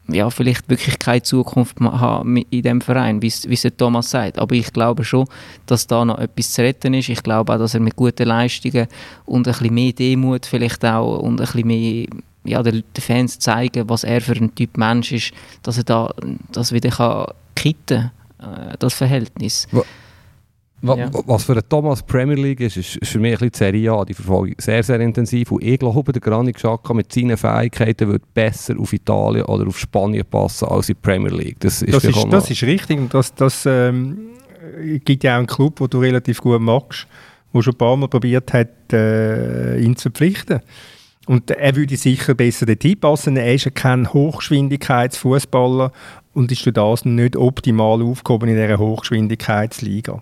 [0.08, 4.38] ja, vielleicht wirklich keine Zukunft haben in dem Verein, wie es Thomas sagt.
[4.38, 5.28] Aber ich glaube schon,
[5.65, 7.10] dass da noch etwas zu retten ist.
[7.10, 8.88] Ich glaube auch, dass er mit guten Leistungen
[9.26, 12.08] und ein bisschen mehr Demut vielleicht auch und ein bisschen mehr
[12.44, 15.32] ja, den, Fans zeigen, was er für ein Typ Mensch ist,
[15.63, 16.13] dass er da
[16.52, 19.68] das wieder kann kitten äh, das Verhältnis.
[19.72, 19.84] Wo
[20.82, 21.10] ja.
[21.26, 24.06] Was für einen Thomas Premier League ist, ist, für mich ein bisschen die Serie A.
[24.06, 25.52] Die verfolge ich sehr, sehr intensiv.
[25.52, 29.80] Und ich glaube, der Granit Xhaka mit seinen Fähigkeiten wird besser auf Italien oder auf
[29.80, 31.60] Spanien passen als in die Premier League.
[31.60, 33.10] Das ist, das ist, das ist richtig.
[33.10, 34.18] Das, das ähm,
[35.04, 37.08] gibt ja auch einen Club, den du relativ gut magst,
[37.54, 40.60] der schon ein paar Mal probiert hat, äh, ihn zu verpflichten.
[41.28, 43.38] Und er würde sicher besser den Typ passen.
[43.38, 45.92] Er ist kein Hochgeschwindigkeitsfußballer
[46.34, 50.22] und ist durch das nicht optimal aufgehoben in dieser Hochgeschwindigkeitsliga.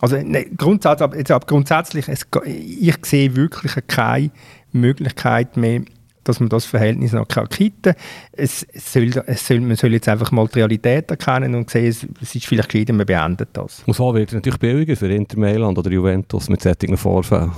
[0.00, 4.30] Also ne, grundsätzlich, jetzt, grundsätzlich es, ich sehe wirklich keine
[4.72, 5.82] Möglichkeit mehr,
[6.24, 7.94] dass man das Verhältnis noch kitten kann.
[8.32, 12.06] Es, soll, es soll, man soll jetzt einfach mal die Realität erkennen und sehen, es,
[12.20, 13.82] es ist vielleicht gescheiter, man beendet das.
[13.86, 17.52] Und so wird es natürlich billiger für Inter Mailand oder Juventus mit solchen Vorfällen.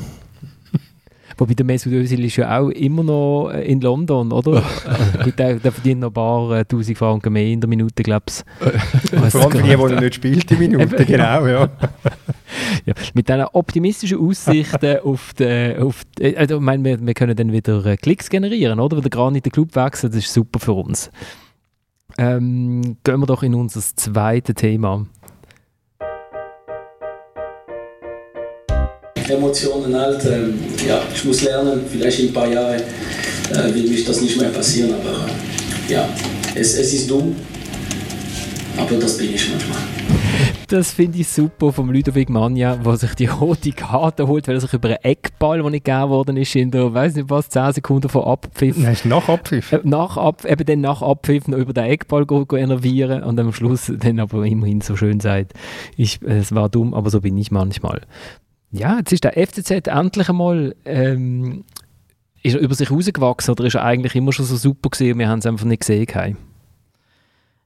[1.39, 4.65] Wobei der Mesut Özil ist ja auch immer noch äh, in London, oder?
[5.25, 8.27] Äh, der, der, verdient noch ein paar äh, tausend Franken mehr in der Minute, glaube
[8.29, 8.45] ich.
[9.31, 11.71] Vor allem für die, die nicht spielt, die Minute, genau, ja.
[12.87, 12.95] ja.
[13.15, 17.53] Mit diesen optimistischen Aussichten auf die, auf die, also, ich meine, wir, wir können dann
[17.53, 18.97] wieder Klicks generieren, oder?
[18.97, 21.09] Wenn der gerade in den Club wechselt, das ist super für uns.
[22.19, 25.07] Ähm, gehen wir doch in unser zweites Thema.
[29.31, 30.25] Emotionen halt.
[30.25, 32.81] Ähm, ja, ich muss lernen, vielleicht in ein paar Jahren
[33.51, 36.09] äh, wird mich das nicht mehr passieren, aber äh, ja,
[36.55, 37.35] es, es ist dumm,
[38.77, 39.79] aber das bin ich manchmal.
[40.69, 44.61] Das finde ich super vom Ludovic Manja, der sich die rote Karte holt, weil er
[44.61, 47.73] sich über einen Eckball, der nicht gegeben worden ist, in der, weiß nicht was, 10
[47.73, 48.77] Sekunden vor Abpfiff.
[48.77, 49.73] Nein, ist nach Abpfiff.
[49.73, 53.41] Äh, nach Ab, eben dann nach Abpfiff noch über den Eckball go, go enervieren und
[53.41, 55.55] am Schluss dann aber immerhin so schön sagt,
[55.97, 58.03] ich, es war dumm, aber so bin ich manchmal.
[58.71, 61.65] Ja, jetzt ist der FCZ endlich einmal ähm,
[62.43, 65.19] ist er über sich rausgewachsen oder ist er eigentlich immer schon so super gewesen und
[65.19, 66.07] wir haben es einfach nicht gesehen?
[66.15, 66.37] Haben?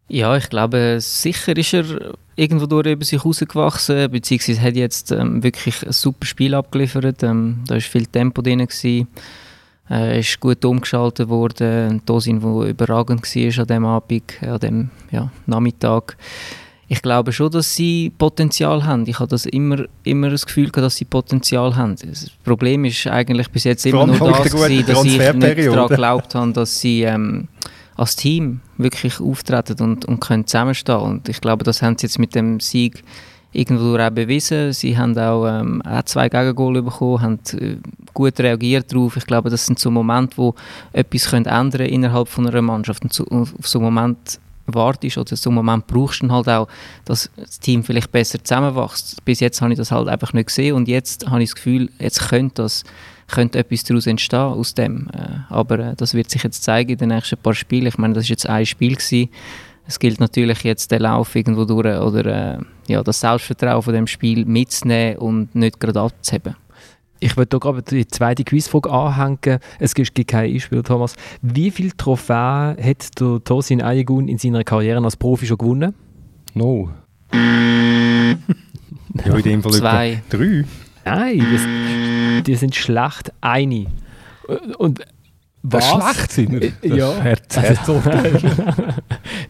[0.08, 5.42] Ja, ich glaube, sicher ist er irgendwo durch über sich rausgewachsen, beziehungsweise hat jetzt ähm,
[5.42, 7.22] wirklich ein super Spiel abgeliefert.
[7.22, 8.58] Ähm, da war viel Tempo drin.
[8.58, 9.08] Gewesen.
[9.90, 12.02] Äh, ist gut umgeschaltet worden.
[12.06, 16.16] Tosin, der überragend war an diesem Abend, an dem ja, Nachmittag
[16.92, 19.06] ich glaube schon, dass sie Potenzial haben.
[19.06, 21.96] Ich habe das immer, immer das Gefühl gehabt, dass sie Potenzial haben.
[21.96, 26.34] Das Problem ist eigentlich bis jetzt immer nur das, gewesen, dass ich nicht daran geglaubt
[26.34, 27.48] habe, dass sie ähm,
[27.96, 30.98] als Team wirklich auftreten und, und können zusammenstehen.
[30.98, 33.02] Und ich glaube, das haben sie jetzt mit dem Sieg
[33.54, 34.74] irgendwo auch bewiesen.
[34.74, 37.76] Sie haben auch, ähm, auch zwei Gegengole bekommen, haben äh,
[38.12, 39.16] gut reagiert darauf.
[39.16, 40.54] Ich glaube, das sind so Momente, wo
[40.92, 43.02] etwas können ändern innerhalb von einer Mannschaft.
[43.02, 44.38] Und so, auf so Moment
[44.74, 46.68] wartest oder so einen Moment brauchst du halt auch,
[47.04, 49.24] dass das Team vielleicht besser zusammenwächst.
[49.24, 51.90] Bis jetzt habe ich das halt einfach nicht gesehen und jetzt habe ich das Gefühl,
[51.98, 52.84] jetzt könnte, das,
[53.28, 55.08] könnte etwas daraus entstehen aus dem.
[55.12, 57.86] Äh, aber äh, das wird sich jetzt zeigen in den nächsten paar Spielen.
[57.86, 59.28] Ich meine, das ist jetzt ein Spiel gewesen.
[59.86, 64.06] Es gilt natürlich jetzt den Lauf irgendwo durch oder äh, ja, das Selbstvertrauen von dem
[64.06, 66.56] Spiel mitzunehmen und nicht gerade abzuheben.
[67.22, 69.60] Ich würde gerade die zweite Quizfrage anhängen.
[69.78, 71.14] Es gibt kein Einspiel, Thomas.
[71.40, 75.94] Wie viele Trophäen hat der Tosin Ayegun in seiner Karriere als Profi schon gewonnen?
[76.54, 76.90] No.
[77.32, 78.34] ja,
[79.36, 80.22] in dem Fall Zwei.
[80.28, 80.64] Drei.
[81.04, 83.86] Nein, das, die sind schlecht eine.
[84.78, 85.00] Und
[85.62, 85.88] was?
[85.88, 86.60] schlecht sind wir?
[86.60, 87.14] Das ja.
[87.20, 88.40] Herz, Herzurteil.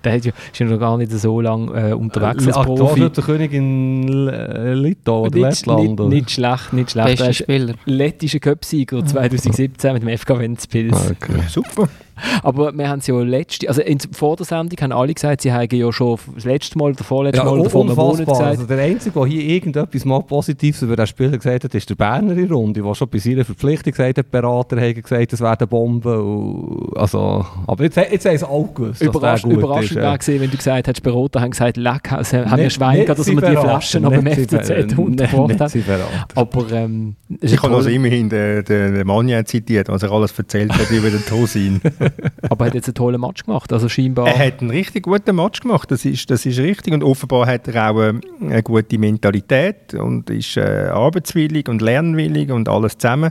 [0.04, 3.08] der ist ja noch gar nicht so lange äh, unterwegs als Profi.
[3.10, 6.00] Der König in äh, Litauen oder nicht, Lettland?
[6.00, 7.18] Nicht, nicht, schlecht, nicht schlecht.
[7.18, 7.74] Bester Spieler.
[7.86, 11.10] Lettischer Cup-Sieger 2017 mit dem FK Ventspils.
[11.10, 11.42] Okay.
[11.48, 11.88] Super.
[12.42, 15.52] Aber wir haben es ja letzte, also in, vor der Sendung haben alle gesagt, sie
[15.52, 18.42] haben ja schon das letzte Mal, das vorletzte ja, Mal oder vor einem Monat gesagt.
[18.42, 21.94] Also der Einzige, der hier irgendetwas mal Positives über den Spieler gesagt hat, ist der
[21.94, 25.68] Berner in Runde, der schon bei seiner Verpflichtung gesagt hat, Berater haben gesagt, es werden
[25.68, 26.92] Bomben.
[26.96, 30.40] also, aber jetzt, jetzt haben sie auch gewusst, Überrasch, Überraschend wäre ja.
[30.40, 33.56] wenn du gesagt hättest, Berater haben gesagt, leck, also, haben wir Schwein dass wir die
[33.56, 36.02] Flaschen noch beim FCZ untergebracht haben.
[36.34, 40.72] Aber ähm, Ich habe also immerhin den, den, den Manja zitiert, was er alles erzählt
[40.72, 41.80] hat über den Tosin.
[42.48, 44.28] Aber er hat jetzt einen tollen Match gemacht, also scheinbar...
[44.28, 46.94] Er hat einen richtig guten Match gemacht, das ist, das ist richtig.
[46.94, 52.50] Und offenbar hat er auch eine, eine gute Mentalität und ist äh, arbeitswillig und lernwillig
[52.50, 53.30] und alles zusammen.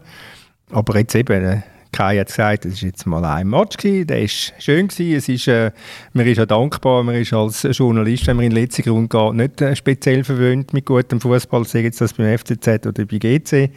[0.71, 4.21] Aber jetzt eben, äh, Kai hat gesagt, es war jetzt mal ein Match, gewesen, der
[4.21, 4.87] war schön.
[4.87, 5.15] Gewesen.
[5.15, 5.71] Es ist, äh,
[6.13, 9.33] man ist ja dankbar, man ist als Journalist, wenn man in den letzten Grund geht,
[9.33, 13.71] nicht äh, speziell verwöhnt mit gutem Fußball, sei jetzt das beim FCZ oder bei GC.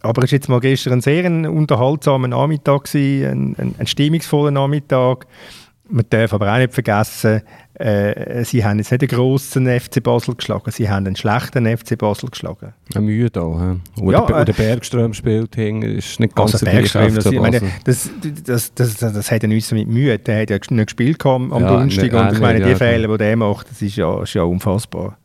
[0.00, 4.50] Aber es war jetzt mal gestern ein sehr unterhaltsamer Nachmittag, gewesen, ein, ein, ein stimmungsvoller
[4.50, 5.26] Nachmittag.
[5.90, 7.40] Man darf aber auch nicht vergessen,
[7.74, 11.96] äh, sie haben jetzt nicht einen grossen FC Basel geschlagen, sie haben einen schlechten FC
[11.96, 12.74] Basel geschlagen.
[12.94, 13.80] Eine Mühe da, he?
[14.02, 17.40] Wo, ja, der, äh, der Bergström spielt, ist nicht ganz also der Bergström, das, ich
[17.40, 18.10] meine, das,
[18.44, 21.50] das, das, das, das hat ja nichts mit Mühe, der hat ja nicht gespielt am
[21.52, 24.42] ja, Donnerstag und ich meine, die Fehler, die der macht, das ist ja, ist ja
[24.42, 25.16] unfassbar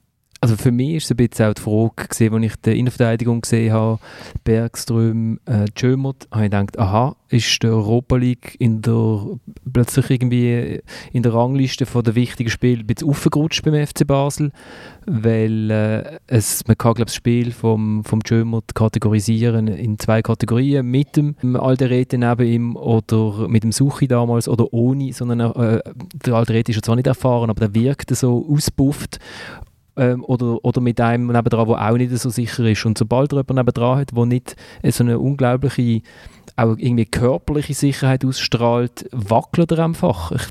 [0.43, 3.39] also für mich ist es ein bisschen auch die Frage, gewesen, als ich die Innenverteidigung
[3.39, 3.99] gesehen habe,
[4.43, 9.39] Bergström, äh, Jömert, habe ich gedacht, aha, ist der Europa League in der,
[9.71, 10.81] plötzlich irgendwie
[11.13, 14.51] in der Rangliste der wichtigen Spiele ein bisschen aufgerutscht beim FC Basel,
[15.05, 20.85] weil äh, es, man kann glaube das Spiel vom, vom Jömert kategorisieren in zwei Kategorien,
[20.85, 25.79] mit dem Alderete neben ihm oder mit dem Suchi damals oder ohne, sondern äh,
[26.25, 29.19] der Alderete ist ja zwar nicht erfahren, aber der wirkte so ausbufft
[29.95, 32.85] ähm, oder, oder mit einem nebendran, der auch nicht so sicher ist.
[32.85, 36.01] Und sobald er jemanden nebendran hat, der nicht so eine unglaubliche
[36.55, 40.31] auch irgendwie körperliche Sicherheit ausstrahlt, wackelt er einfach.
[40.31, 40.49] Ich,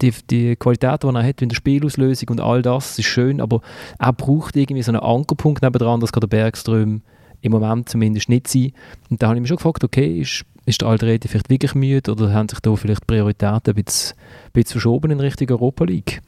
[0.00, 3.60] die, die Qualität, die er hat in der Spielauslösung und all das, ist schön, aber
[3.98, 7.02] er braucht irgendwie so einen Ankerpunkt nebendran, das kann der Bergström
[7.40, 8.72] im Moment zumindest nicht sein.
[9.10, 12.10] Und da habe ich mich schon gefragt, okay, ist, ist der Altrede vielleicht wirklich müde
[12.10, 16.20] oder haben sich da vielleicht Prioritäten ein bisschen, ein bisschen verschoben in Richtung Europa League?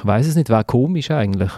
[0.00, 1.52] Ich weiß es nicht, wäre komisch eigentlich.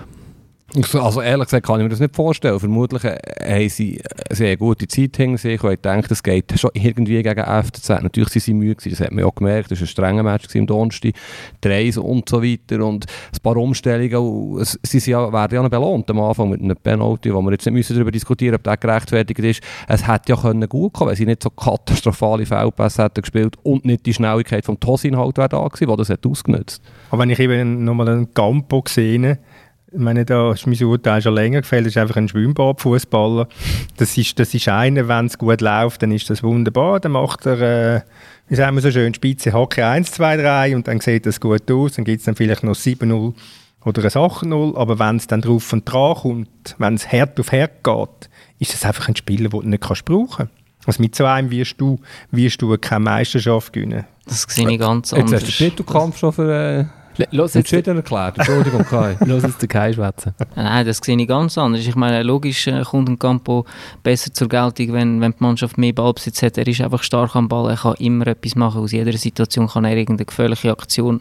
[0.94, 2.58] Also ehrlich gesagt kann ich mir das nicht vorstellen.
[2.58, 6.58] Vermutlich äh, haben sie eine sehr gute Zeit hinter sich und ich denke, das geht
[6.58, 7.88] schon irgendwie gegen FCZ.
[8.02, 9.70] Natürlich sind sie müde gewesen, das hat man auch gemerkt.
[9.70, 11.12] Das war ein strenger Match im Donnerstag,
[11.60, 14.64] Dreis und so weiter und ein paar Umstellungen.
[14.82, 17.74] Sie sind ja, werden ja belohnt am Anfang mit einem Penalty, wo wir jetzt nicht
[17.74, 19.62] müssen darüber diskutieren ob der gerechtfertigt ist.
[19.88, 23.84] Es hätte ja können gut kommen wenn sie nicht so katastrophale Feldpässe hätten gespielt und
[23.84, 26.82] nicht die Schnelligkeit vom Tosin halt da gewesen, die das hat ausgenutzt.
[27.10, 29.38] Aber wenn ich eben nochmal einen Campo gesehen
[29.92, 33.46] ich meine, da ist mein Urteil schon länger gefällt, das ist einfach ein Schwimmbadfußballer.
[33.98, 36.98] Das ist, das ist einer, wenn es gut läuft, dann ist das wunderbar.
[37.00, 38.00] Dann macht er, äh,
[38.48, 41.70] wie sagen wir so schön, Spitze Hacke 1, 2, 3 und dann sieht das gut
[41.70, 41.94] aus.
[41.94, 43.34] Dann gibt es dann vielleicht noch 7-0
[43.84, 44.76] oder ein 8-0.
[44.76, 48.72] Aber wenn es dann drauf und dran kommt, wenn es Herd auf Herd geht, ist
[48.72, 50.52] das einfach ein Spieler, den du nicht kannst brauchen kannst.
[50.86, 52.00] Also mit so einem wirst du,
[52.30, 54.04] wirst du keine Meisterschaft gewinnen.
[54.24, 55.30] Das sehe ich ganz anders.
[55.30, 56.80] Jetzt hast du den Titelkampf schon für...
[56.80, 59.16] Äh Los Entschieden erklärt, Entschuldigung Kai.
[59.26, 60.34] Los jetzt den Kai schwätzen.
[60.56, 61.86] Nein, das sehe ich ganz anders.
[61.86, 63.66] Ich meine, logisch äh, kommt ein Campo
[64.02, 66.58] besser zur Geltung, wenn, wenn die Mannschaft mehr Ballbesitz hat.
[66.58, 68.82] Er ist einfach stark am Ball, er kann immer etwas machen.
[68.82, 71.20] Aus jeder Situation kann er irgendeine gefährliche Aktion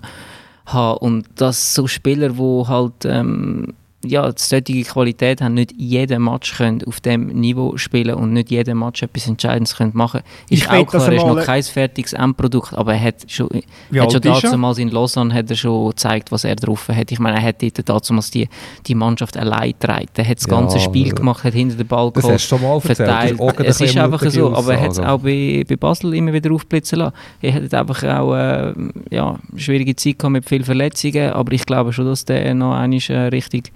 [0.66, 0.98] haben.
[1.00, 3.06] Und das so Spieler, die halt...
[3.06, 3.74] Ähm,
[4.06, 8.80] ja, solche Qualität haben, nicht jeden Match können auf dem Niveau spielen und nicht jeden
[8.80, 12.74] Match etwas Entscheidendes können machen Ist ich auch klar, er ist noch kein fertiges Endprodukt,
[12.74, 13.50] aber er hat schon,
[13.96, 17.12] hat schon damals in Lausanne hat er schon gezeigt, was er drauf hat.
[17.12, 18.48] Ich meine, er hat dort damals die,
[18.88, 20.08] die Mannschaft allein getragen.
[20.16, 23.40] Er hat das ganze ja, Spiel gemacht, hat hinter den Ball geholt, verteilt.
[23.60, 27.00] Es ist einfach so, aber er hat es auch bei, bei Basel immer wieder aufblitzen
[27.00, 27.16] lassen.
[27.42, 28.74] Er hat einfach auch äh,
[29.10, 33.00] ja, schwierige Zeit gehabt mit vielen Verletzungen, aber ich glaube schon, dass der noch einmal
[33.10, 33.72] äh, richtig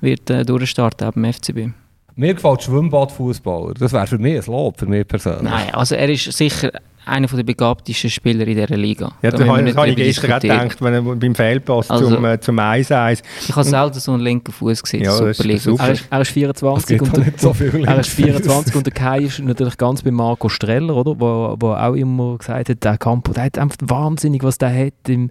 [0.00, 1.70] wird äh, durchstarten beim FCB.
[2.16, 3.74] Mir gefällt Schwimmbadfußballer.
[3.74, 5.42] Das wäre für mich ein Lob, für mich persönlich.
[5.42, 6.72] Nein, also er ist sicher
[7.08, 9.12] einer der begabtesten Spieler in dieser Liga.
[9.22, 12.58] Ja, da habe ich gestern auch gedacht, wenn er beim Fehlpass also, zum, äh, zum
[12.58, 13.22] 1-1.
[13.48, 15.04] Ich habe selten so einen linken Fuß gesehen.
[15.04, 15.84] Ja, super ist super.
[15.84, 19.38] Er, ist, er ist 24 und, der, so er ist 24 und der Kai ist
[19.38, 21.18] natürlich ganz bei Marco Streller, oder?
[21.18, 25.08] Wo, wo auch immer gesagt hat, der Campo, der hat einfach wahnsinnig, was der hat
[25.08, 25.30] im,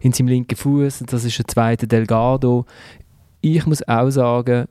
[0.00, 1.04] in seinem linken Fuß.
[1.06, 2.64] Das ist der zweite Delgado
[3.40, 4.66] ich muss auch sagen,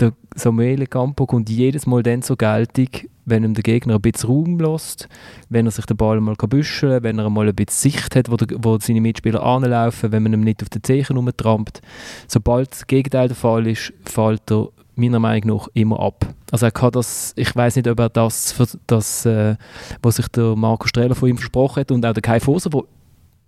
[0.00, 2.88] der Samuele Campo kommt jedes Mal dann zur Geltung,
[3.24, 5.08] wenn ihm der Gegner ein bisschen Raum lässt,
[5.48, 8.30] wenn er sich den Ball mal büscheln kann, wenn er mal ein bisschen Sicht hat,
[8.30, 11.82] wo, der, wo seine Mitspieler anlaufen, wenn man ihm nicht auf den Zehen rumtrampt.
[12.26, 16.26] Sobald das Gegenteil der Fall ist, fällt er meiner Meinung nach immer ab.
[16.50, 18.54] Also er kann das, ich weiß nicht, ob er das,
[18.86, 19.56] das äh,
[20.02, 22.82] was sich der Marco Streller von ihm versprochen hat und auch der Kai Foser, der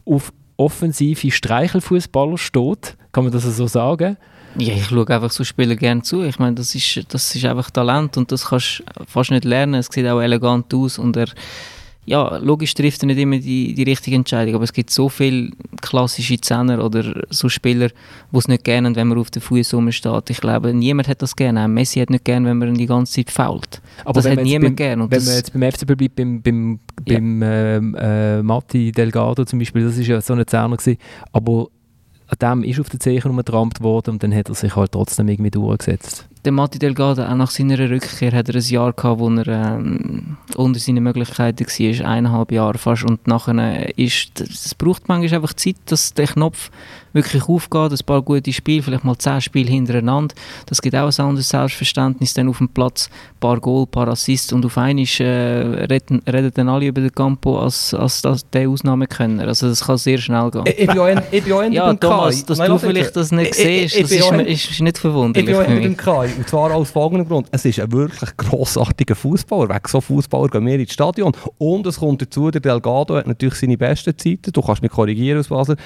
[0.04, 4.16] auf offensive Streichelfußballer steht, kann man das so sagen?
[4.58, 6.22] Ja, ich schaue einfach so Spieler gerne zu.
[6.22, 9.74] Ich meine, das ist, das ist einfach Talent und das kannst du fast nicht lernen.
[9.74, 11.28] Es sieht auch elegant aus und er
[12.06, 15.50] ja, logisch trifft er nicht immer die, die richtige Entscheidung, aber es gibt so viele
[15.80, 17.88] klassische Zehner oder so Spieler,
[18.32, 20.30] die es nicht gerne wenn man auf den Fuß steht.
[20.30, 21.68] Ich glaube, niemand hat das gerne.
[21.68, 23.82] Messi hat nicht gerne, wenn man die ganze Zeit fault.
[24.04, 25.10] Aber das hat niemand gerne.
[25.10, 27.14] Wenn man jetzt beim FCB bleibt, beim, beim, ja.
[27.14, 30.98] beim ähm, äh, Matti Delgado zum Beispiel, das ist ja so ein Zehner gewesen,
[31.32, 31.68] aber
[32.28, 35.28] an dem ist auf der Zeche umgetrampt worden und dann hat er sich halt trotzdem
[35.28, 39.28] irgendwie durchgesetzt der Matti Delgado, auch nach seiner Rückkehr, hat er ein Jahr gehabt, wo
[39.28, 43.04] er ähm, unter seinen Möglichkeiten war, eineinhalb Jahre fast.
[43.04, 46.70] Und nachher ist, es braucht manchmal einfach Zeit, dass der Knopf
[47.12, 50.34] wirklich aufgeht, ein paar gute Spiele, vielleicht mal zehn Spiele hintereinander.
[50.66, 53.08] Das gibt auch ein anderes Selbstverständnis dann auf dem Platz.
[53.08, 57.00] Ein paar Goal, ein paar Assists und auf einmal äh, reden, reden dann alle über
[57.00, 59.48] den Campo als, als, als der Ausnahmekönner.
[59.48, 60.64] Also das kann sehr schnell gehen.
[60.66, 63.54] Ich bin auch ein, ich bin auch ja, Thomas, dass Nein, du vielleicht das nicht
[63.54, 66.72] siehst, das ist, ein, ist, nicht verwunderlich Ich bin auch mit dem Kai und zwar
[66.74, 67.48] aus folgendem Grund.
[67.50, 69.68] Es ist ein wirklich grossartiger Fußballer.
[69.68, 71.32] Wegen so Fußballer gehen wir ins Stadion.
[71.58, 74.52] Und es kommt dazu, der Delgado hat natürlich seine besten Zeiten.
[74.52, 75.76] Du kannst mich korrigieren aus Basel.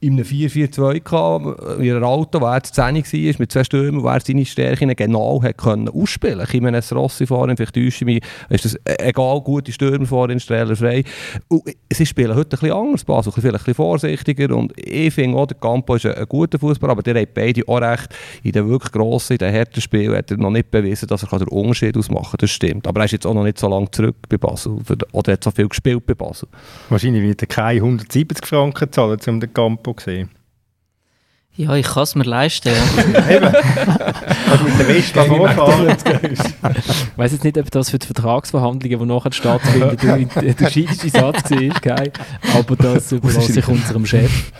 [0.00, 4.08] Im 44 2 äh, in ihr Auto, wo er 10 war, mit zwei Stürmen, wo
[4.08, 6.56] er seine Stärken genau hat können ausspielen konnte.
[6.56, 10.40] Ich meine, ein Rossi fahren, vielleicht täusche mich, ist das e-, egal, gute Stürme fahren,
[10.40, 11.04] Strehler frei.
[11.48, 15.14] Und äh, sie spielen heute ein bisschen anders, Basel, vielleicht ein bisschen vorsichtiger und ich
[15.14, 18.52] finde auch, der Campo ist ein, guter Fußballer, aber der hat beide auch recht, in
[18.52, 21.48] den wirklich grossen, in den harten Spielen hat er noch nicht bewiesen, dass er den
[21.48, 22.86] Unterschied ausmachen kann, das stimmt.
[22.86, 24.78] Aber er ist jetzt auch noch nicht so lange zurück bei Basel,
[25.12, 26.48] oder hat so viel gespielt bei Basel.
[26.88, 30.30] Wahrscheinlich wird er keine 170 Franken zahlen, um den Campo zu sehen.
[31.56, 32.70] Ja, ich kann es mir leisten.
[33.12, 33.30] Ja.
[33.36, 33.54] Eben.
[34.50, 35.96] Also mit der Weste vorfahren.
[36.76, 41.08] Ich weiß jetzt nicht, ob das für die Vertragsverhandlungen, die nachher stattfinden, der, der scheiteste
[41.08, 42.02] Satz war.
[42.54, 44.52] Aber das überlasse ich unserem Chef.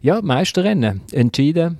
[0.00, 1.02] Ja, Meisterrennen.
[1.12, 1.78] Entschieden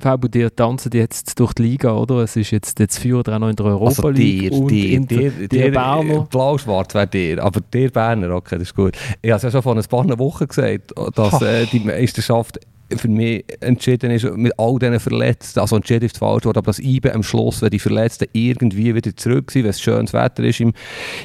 [0.00, 2.16] VBD die tanzen jetzt durch die Liga, oder?
[2.22, 5.06] Es ist jetzt, jetzt führt auch noch in der Europa also League und dir, in
[5.06, 6.26] der, dir, dir Berner.
[6.30, 8.96] Blau-schwarz wäre dir, aber der Berner, okay, das ist gut.
[9.20, 12.60] Ich habe es ja schon vor ein paar Wochen gesagt, dass äh, die Meisterschaft
[12.96, 16.78] für mich entschieden ist, mit all diesen Verletzten, also entschieden ist falsch Wort, aber dass
[16.78, 20.60] IBE am Schluss, wenn die Verletzten irgendwie wieder zurück sind, wenn es schönes Wetter ist
[20.60, 20.72] im,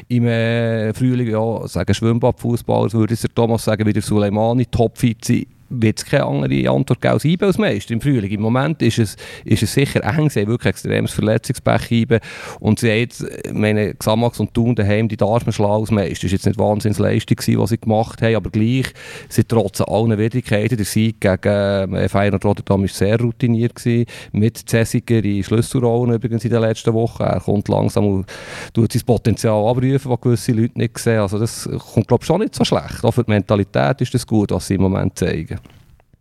[0.08, 5.46] im äh, Frühling, ja, sagen Schwimmbadfußballer, würde der Thomas sagen, wie der Suleimani, topfit sein,
[5.70, 8.32] wird es keine andere Antwort geben als IBE als Meister im Frühling.
[8.32, 12.20] Im Moment ist es, ist es sicher eng, sie haben wirklich extremes Verletzungspech IBE
[12.60, 16.24] und sie haben jetzt, meine Xamax und Thun daheim, die darf man schlagen als Meister.
[16.26, 18.88] Das war jetzt nicht wahnsinnig Leistung, was sie gemacht haben, aber gleich,
[19.30, 24.70] sie trotz allen Widrigkeiten, der Sieg gegen äh, Feyenoord Rotterdam war sehr routiniert gewesen, mit
[24.70, 27.24] Cessiger in Schlüsselrollen übrigens in den letzten Wochen.
[27.24, 28.26] Er kommt langsam und
[28.74, 31.20] tut sein Potenzial abrufen, was gewisse Leute nicht sehen.
[31.20, 33.04] Also das kommt glaube ich schon nicht so schlecht.
[33.04, 35.60] Auch für die Mentalität ist das gut, was sie im Moment zeigen.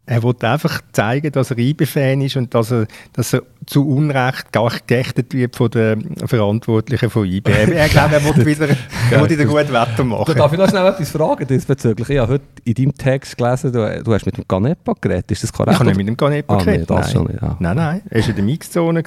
[0.06, 4.52] Er wollte einfach zeigen, dass er IB-Fan ist und dass er, dass er zu Unrecht
[4.52, 7.50] gar geächtet wird von den Verantwortlichen von IB.
[7.74, 8.68] Er glaubt, er will wieder,
[9.10, 10.34] er will wieder gut Wetter machen.
[10.36, 12.10] Darf ich noch schnell etwas fragen diesbezüglich?
[12.10, 15.30] Ich habe heute in deinem Text gelesen, du, du hast mit dem Ganepa geredet.
[15.30, 15.72] Ist das korrekt?
[15.72, 16.90] Ich habe nicht mit dem Ganepa ah, geredet.
[16.90, 17.24] Nee, nein.
[17.24, 17.56] Nicht, ja.
[17.58, 18.02] nein, nein.
[18.10, 19.02] Er war in der Mixzone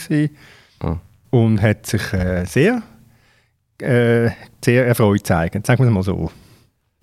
[0.80, 0.96] ah.
[1.30, 2.82] und hat sich äh, sehr,
[3.80, 4.32] äh,
[4.66, 5.68] sehr erfreut gezeigt.
[5.68, 6.32] Sagen wir es mal so.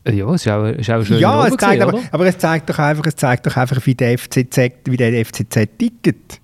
[0.07, 2.79] Ja, es ist auch, ist auch schön Ja, es zeigt aber, aber, es zeigt doch
[2.79, 6.40] einfach, es zeigt doch einfach wie, der FCZ, wie der FCZ tickt.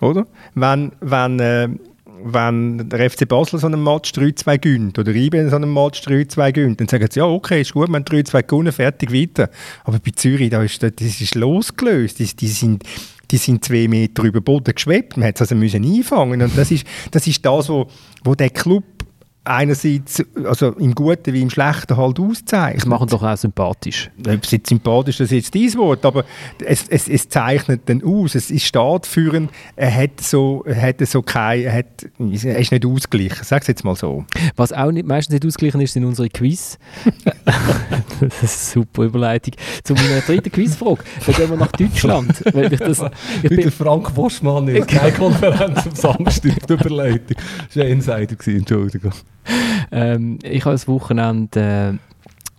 [0.00, 0.26] Oder?
[0.54, 1.68] Wenn, wenn, äh,
[2.24, 6.52] wenn der FC Basel so einen Match 3-2 gönnt oder IBE so einen Match 3-2
[6.52, 9.50] gönnt, dann sagen sie, ja, okay, ist gut, wir haben 3-2 gewonnen, fertig, weiter.
[9.84, 12.18] Aber bei Zürich, da ist, das ist losgelöst.
[12.18, 12.84] Die, die, sind,
[13.30, 15.16] die sind zwei Meter über Boden geschwebt.
[15.16, 16.42] Man hat es also müssen einfangen.
[16.42, 17.88] Und das ist das, ist das wo,
[18.24, 18.84] wo der Club
[19.44, 22.82] einerseits also im Guten wie im Schlechten halt auszeichnet.
[22.82, 24.08] Das machen doch auch sympathisch.
[24.20, 26.24] Ob es jetzt sympathisch ist, das ist jetzt dein Wort, aber
[26.64, 28.36] es, es, es zeichnet dann aus.
[28.36, 32.70] Es ist steht für er hat so, er hat so kein, er, hat, er ist
[32.70, 34.24] nicht ausgeglichen, sag es jetzt mal so.
[34.56, 36.78] Was auch nicht, meistens nicht ausgeglichen ist, sind unsere Quiz.
[38.20, 41.02] das ist eine super Überleitung zu meiner dritten Quizfrage.
[41.26, 42.44] Dann gehen wir nach Deutschland.
[42.54, 43.02] Weil ich das,
[43.42, 47.36] ich bin Frank Boschmann in der Konferenz am Samstag, die Überleitung.
[47.66, 49.12] Das war ein Insider, Entschuldigung
[49.92, 51.98] ähm, ich habe das Wochenende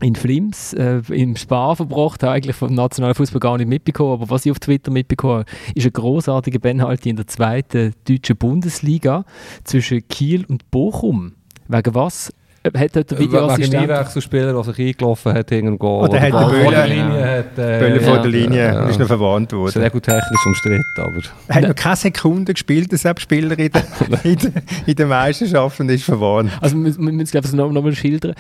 [0.01, 4.29] in Flims äh, im Spa verbracht, habe eigentlich vom nationalen Fußball gar nicht mitbekommen, aber
[4.29, 9.23] was ich auf Twitter mitbekommen habe, ist ein großartiger Penalty in der zweiten deutschen Bundesliga
[9.63, 11.33] zwischen Kiel und Bochum.
[11.67, 12.33] Wegen was?
[12.65, 13.73] Hat dort der Videoassistent...
[13.73, 16.03] Wegen Einwechselspieler, der sich eingelaufen hat, hinten Goal.
[16.03, 18.85] Oder, oder hat der Böhle, Linie, hat, äh, Böhle vor der Linie ja.
[18.87, 19.65] ist noch verwarnt worden.
[19.65, 21.21] Das ist regeltechnisch umstritten, aber...
[21.47, 23.83] Er hat noch keine Sekunde gespielt, der Sepp-Spieler in, der,
[24.23, 24.51] in, der,
[24.85, 26.51] in der Meisterschaft und ist verwarnt.
[26.61, 28.33] Also wir, wir müssen es noch, noch mal schildern.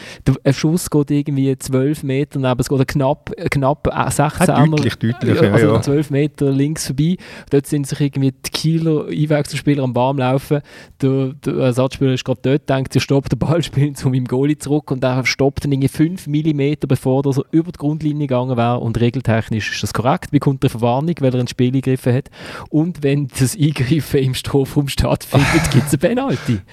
[0.45, 5.41] Der Schuss geht irgendwie 12 Meter neben, es geht knapp, knapp 16 ja, deutlich, deutlich,
[5.41, 5.81] also ja.
[5.81, 7.17] 12 Meter links vorbei.
[7.49, 10.61] Dort sind sich irgendwie die Kieler Einwechselspieler am Warm laufen.
[11.01, 14.57] Der, der Ersatzspieler ist gerade dort, denkt, er stoppt den Ball spielen, um im Goalie
[14.57, 18.79] zurück und er stoppt irgendwie 5 mm, bevor er so über die Grundlinie gegangen wäre
[18.79, 22.29] und regeltechnisch ist das korrekt, bekommt er Verwarnung, weil er ins Spiel eingegriffen hat
[22.69, 26.59] und wenn das Eingreifen im Strafraum stattfindet, gibt es eine Penalty.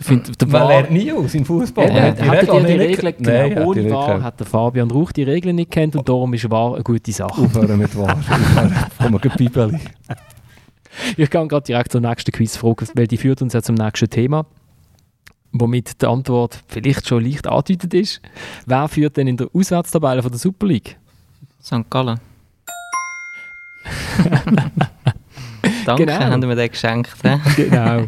[0.00, 1.88] Find, der Weil er nie aus im Fußball.
[1.88, 5.24] Ja, hat, hat die, die Regeln, genau, Nein, ohne Wahr hat der Fabian Ruch die
[5.24, 7.42] Regeln nicht kennt und darum ist Wahr eine gute Sache.
[7.42, 8.18] Aufhören mit Wahr.
[8.98, 9.78] Kommen wir Bibeli.
[11.16, 14.46] Ich gehe gerade direkt zur nächsten Quizfrage, weil die führt uns ja zum nächsten Thema
[15.60, 18.20] womit die Antwort vielleicht schon leicht angedeutet ist.
[18.66, 20.96] Wer führt denn in der Auswärtstabelle von der Super League?
[21.62, 21.88] St.
[21.90, 22.20] Gallen.
[25.84, 26.20] Danke, genau.
[26.20, 27.10] haben wir den geschenkt.
[27.56, 28.04] genau.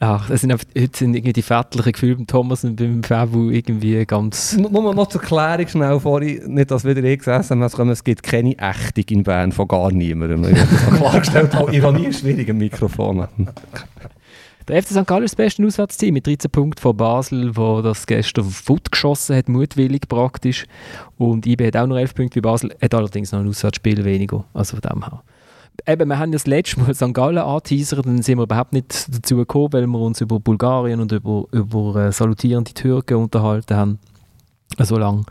[0.00, 3.50] Ach, das sind einfach, heute sind irgendwie die väterlichen Gefühle beim Thomas und beim Fabu
[3.50, 4.56] irgendwie ganz...
[4.56, 8.56] Nur noch zur Klärung schnell vorhin, nicht, dass wieder ich gesessen habe, es gibt keine
[8.56, 10.44] Ächtung in Bern von gar niemandem.
[10.44, 13.26] Ich habe klargestellt, Ironie ist schwierig im Mikrofon.
[14.68, 15.06] Der FC St.
[15.06, 19.34] Gallen ist das beste Auswärtsteam mit 13 Punkten von Basel, wo das gestern Foot geschossen
[19.34, 20.66] hat, mutwillig praktisch.
[21.16, 24.44] Und IB hat auch noch 11 Punkte wie Basel, hat allerdings noch ein Auswärtsspiel weniger.
[24.52, 25.22] Also von dem her.
[25.86, 27.14] Eben, wir haben das letzte Mal St.
[27.14, 31.12] Gallen angeteasert, dann sind wir überhaupt nicht dazu gekommen, weil wir uns über Bulgarien und
[31.12, 33.98] über, über äh, salutierende Türken unterhalten haben.
[34.72, 35.22] So also lange.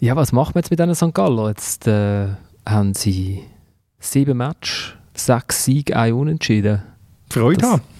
[0.00, 1.14] Ja, was machen wir jetzt mit diesen St.
[1.14, 1.46] Gallen?
[1.46, 2.26] Jetzt äh,
[2.66, 3.44] haben sie
[4.00, 6.82] sieben Matches, sechs Siege, ein Unentschieden.
[7.30, 7.99] Freude haben.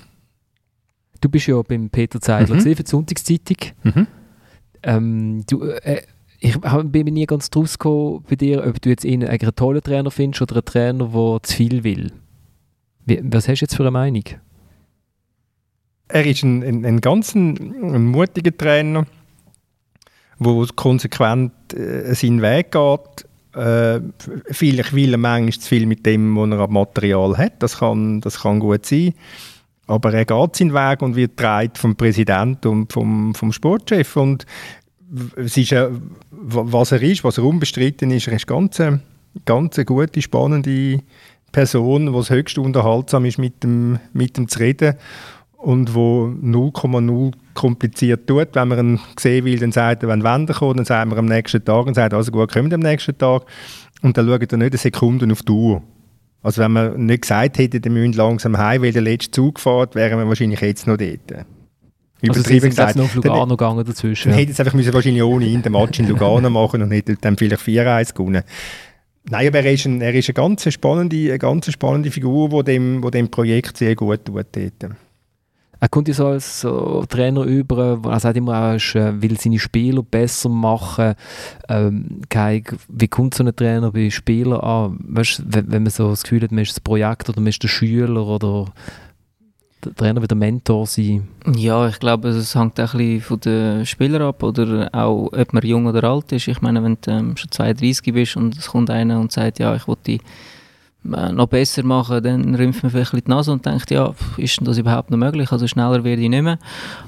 [1.20, 2.60] Du bist ja beim Peter Zeidler mhm.
[2.60, 3.56] für die Sonntagszeitung.
[3.82, 4.06] Mhm.
[4.82, 6.02] Ähm, du, äh,
[6.38, 9.82] ich bin mir nie ganz draus gekommen bei dir, ob du jetzt ihn einen tollen
[9.82, 12.12] Trainer findest oder einen Trainer, der zu viel will.
[13.04, 14.24] Wie, was hast du jetzt für eine Meinung?
[16.08, 19.06] Er ist ein, ein, ein ganz ein, ein mutiger Trainer,
[20.38, 23.26] der konsequent äh, seinen Weg geht.
[23.54, 24.00] Äh,
[24.50, 27.62] vielleicht will er manchmal zu viel mit dem, was er an Material hat.
[27.62, 29.12] Das kann, das kann gut sein.
[29.90, 34.16] Aber er geht seinen Weg und wird getragen vom Präsidenten und vom, vom Sportchef.
[34.16, 34.46] Und
[35.36, 35.88] es ist, äh,
[36.30, 39.00] was er ist, was er unbestritten ist, er ist ganz, eine,
[39.44, 41.00] ganz gute, spannende
[41.52, 44.94] Person, es höchst unterhaltsam ist, mit dem, mit dem zu reden
[45.56, 48.48] und wo 0,0 kompliziert tut.
[48.54, 51.26] Wenn man ihn sehen will, dann sagt er, wenn Wände kommen, dann sagen wir am
[51.26, 53.42] nächsten Tag und sagt, also gut, kommt am nächsten Tag.
[54.02, 55.82] Und dann schaut er nicht eine Sekunde auf die Uhr.
[56.42, 59.94] Also wenn wir nicht gesagt hätte, wir müssen langsam heim, weil der letzte Zug fährt,
[59.94, 61.46] wären wir wahrscheinlich jetzt noch dort.
[62.22, 62.96] Übertrieben also gesagt.
[62.96, 64.30] noch auf Lugano gegangen dazwischen.
[64.30, 64.42] Dann ja.
[64.42, 67.36] hätte es einfach müssen wahrscheinlich ohne ihn den Match in Lugano machen und hätte dann
[67.36, 68.42] vielleicht 4-1 gewonnen.
[69.28, 72.72] Nein, aber er ist, ein, er ist eine ganz spannende, eine ganz spannende Figur, die
[72.72, 74.46] dem, wo dem Projekt sehr gut tut.
[74.52, 74.96] Dort.
[75.80, 80.02] Er kommt so als so Trainer über, er sagt immer, er äh, will seine Spieler
[80.02, 81.14] besser machen.
[81.68, 82.20] Ähm,
[82.88, 84.98] wie kommt so ein Trainer bei Spielern an?
[85.08, 87.62] Weißt, wenn, wenn man so das Gefühl hat, man ist das Projekt oder man ist
[87.62, 88.66] der Schüler oder
[89.84, 91.28] der Trainer wird der Mentor sein?
[91.56, 95.52] Ja, ich glaube, es hängt auch ein bisschen von den Spielern ab oder auch, ob
[95.54, 96.48] man jung oder alt ist.
[96.48, 99.74] Ich meine, wenn du ähm, schon 32 bist und es kommt einer und sagt, ja,
[99.74, 100.18] ich wollte äh,
[101.02, 105.10] noch besser machen, dann rümpft man vielleicht die Nase und denkt, ja, ist das überhaupt
[105.10, 105.50] noch möglich?
[105.50, 106.58] Also schneller werde ich nicht mehr.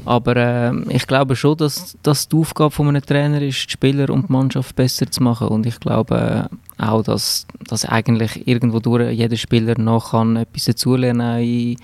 [0.06, 4.08] Aber äh, ich glaube schon, dass das die Aufgabe von einem Trainer ist, die Spieler
[4.10, 5.48] und die Mannschaft besser zu machen.
[5.48, 10.64] Und ich glaube äh, auch, dass, dass eigentlich irgendwo durch jeder Spieler noch kann etwas
[10.64, 11.76] dazulernen in,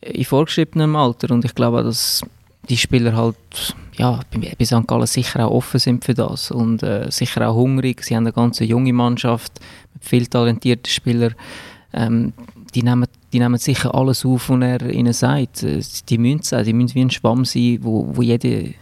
[0.00, 1.32] in vorgeschriebenem Alter.
[1.32, 2.22] Und ich glaube auch, dass
[2.68, 4.86] die Spieler halt ja, bei St.
[4.86, 8.02] Gallen sicher auch offen sind für das und äh, sicher auch hungrig.
[8.02, 9.60] Sie haben eine ganz junge Mannschaft
[10.02, 11.34] viel talentierten Spielern.
[11.94, 12.32] Ähm,
[12.74, 15.62] die, nehmen, die nehmen sicher alles auf, was er ihnen sagt.
[15.62, 18.74] Äh, die müssen, die müssen wie ein Schwamm sein, wo, wo, jede,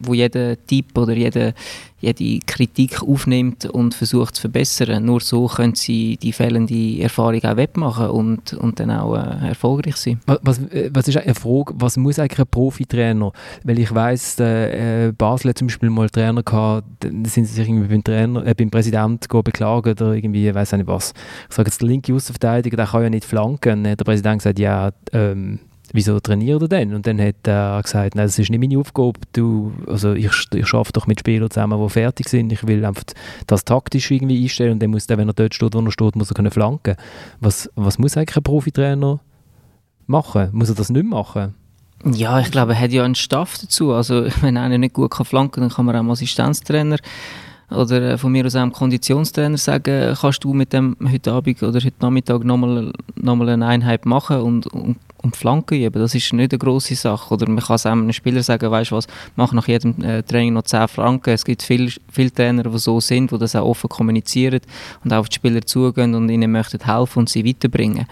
[0.00, 1.54] wo jeder Tipp oder jede,
[2.00, 5.04] jede Kritik aufnimmt und versucht zu verbessern.
[5.04, 9.96] Nur so können sie die fehlende Erfahrung auch wettmachen und, und dann auch äh, erfolgreich
[9.96, 10.20] sein.
[10.26, 13.32] Was, was ist eine Frage, was muss eigentlich ein Profitrainer?
[13.64, 17.68] Weil ich weiss, äh, Basel hat zum Beispiel mal Trainer gehabt, dann sind sie sich
[17.68, 21.12] irgendwie beim, Trainer, äh, beim Präsidenten beklagen oder irgendwie, ich weiß nicht was.
[21.48, 23.84] Ich sage jetzt, der linke Außenverteidiger, der kann ja nicht flanken.
[23.84, 25.58] Der Präsident sagt, ja, ähm,
[25.92, 26.94] wieso trainiert er denn?
[26.94, 30.74] Und dann hat er gesagt, nein, das ist nicht meine Aufgabe, du, also ich, ich
[30.74, 33.04] arbeite doch mit Spielern zusammen, die fertig sind, ich will einfach
[33.46, 36.16] das taktisch irgendwie einstellen und dann muss der, wenn er dort steht, wo er steht,
[36.16, 36.96] muss er können flanken.
[37.40, 39.20] Was, was muss eigentlich ein Profitrainer
[40.06, 40.48] machen?
[40.52, 41.54] Muss er das nicht machen?
[42.04, 43.92] Ja, ich glaube, er hat ja einen Staff dazu.
[43.92, 46.98] Also, wenn einer nicht gut flanken kann, dann kann man auch einen Assistenztrainer
[47.70, 51.62] oder äh, von mir aus auch einem Konditionstrainer sagen, kannst du mit dem heute Abend
[51.62, 56.00] oder heute Nachmittag nochmal noch mal eine Einheit machen und, und, und Flanken üben.
[56.00, 57.34] Das ist nicht eine grosse Sache.
[57.34, 59.06] Oder man kann es einem Spieler sagen, weißt du was,
[59.36, 61.30] mach nach jedem äh, Training noch 10 Flanken.
[61.30, 64.60] Es gibt viele viel Trainer, die so sind, die das auch offen kommunizieren
[65.04, 68.06] und auch auf die Spieler zugehen und ihnen möchten helfen und sie weiterbringen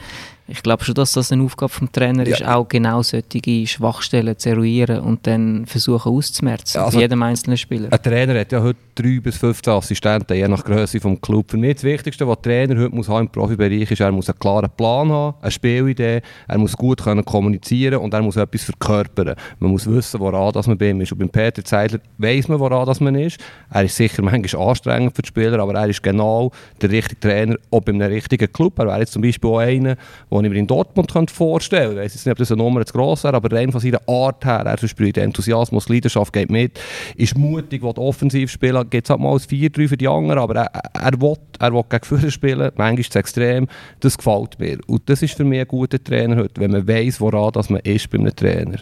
[0.49, 2.37] ich glaube schon, dass das eine Aufgabe des Trainers ja.
[2.37, 7.93] ist, auch genau solche Schwachstellen zu eruieren und dann versuchen auszumerzen, also jedem einzelnen Spieler.
[7.93, 11.51] Ein Trainer hat ja heute drei bis 15 Assistenten, je nach Größe des Club.
[11.51, 14.29] Für mich das Wichtigste, was der Trainer heute muss haben im Profibereich ist, er muss
[14.29, 18.65] einen klaren Plan haben, eine Spielidee, er muss gut können kommunizieren und er muss etwas
[18.65, 19.35] verkörpern.
[19.59, 21.13] Man muss wissen, woran das man bei ihm ist.
[21.13, 23.39] Und beim Peter Zeidler weiss man, woran das man ist.
[23.71, 27.57] Er ist sicher manchmal anstrengend für die Spieler, aber er ist genau der richtige Trainer,
[27.71, 28.79] auch bei einem richtigen Club.
[28.79, 29.97] Er wäre jetzt zum Beispiel auch einer,
[30.43, 32.05] den ich mir in Dortmund könnte vorstellen könnte.
[32.05, 34.45] Ich weiß nicht, ob das eine Nummer zu gross wäre, aber rein von seiner Art
[34.45, 36.79] her, er verspricht Enthusiasmus, Leidenschaft, geht mit,
[37.17, 40.57] ist mutig, will offensiv spielen, geht es halt mal als 4-3 für die anderen, aber
[40.57, 43.67] er, er, will, er will gegen Führer spielen, manchmal ist es extrem,
[44.01, 44.79] das gefällt mir.
[44.87, 47.81] Und das ist für mich ein guter Trainer heute, wenn man weiss, woran dass man
[47.81, 48.79] ist bei einem Trainer.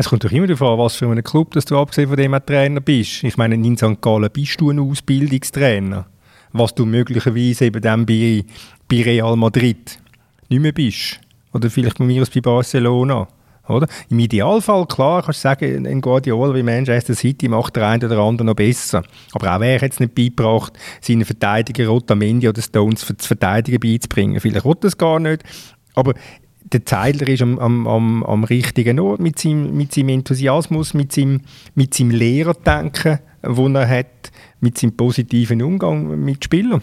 [0.00, 2.80] Es kommt doch immer darauf an, was für einen Club du abgesehen von dem Trainer
[2.80, 3.22] bist.
[3.22, 4.00] Ich meine, in St.
[4.00, 6.06] Gallen bist du ein Ausbildungstrainer.
[6.52, 8.44] Was du möglicherweise eben dann bei,
[8.88, 9.98] bei Real Madrid
[10.50, 11.20] nicht mehr bist.
[11.52, 13.26] Oder vielleicht von mir aus bei Barcelona.
[13.68, 13.86] Oder?
[14.08, 18.18] Im Idealfall, klar, kannst du sagen, ein Guardiola wie Manchester City macht der eine oder
[18.18, 19.04] andere noch besser.
[19.32, 24.40] Aber auch er hat es nicht beigebracht, seinen Verteidiger Rotamendi oder Stones zu verteidigen beizubringen.
[24.40, 25.44] Vielleicht will das gar nicht.
[25.94, 26.14] Aber
[26.64, 31.12] der Zeidler ist am, am, am, am richtigen Ort mit seinem, mit seinem Enthusiasmus, mit
[31.12, 31.42] seinem,
[31.74, 36.82] mit seinem Lehrerdenken, das er hat, mit seinem positiven Umgang mit Spielern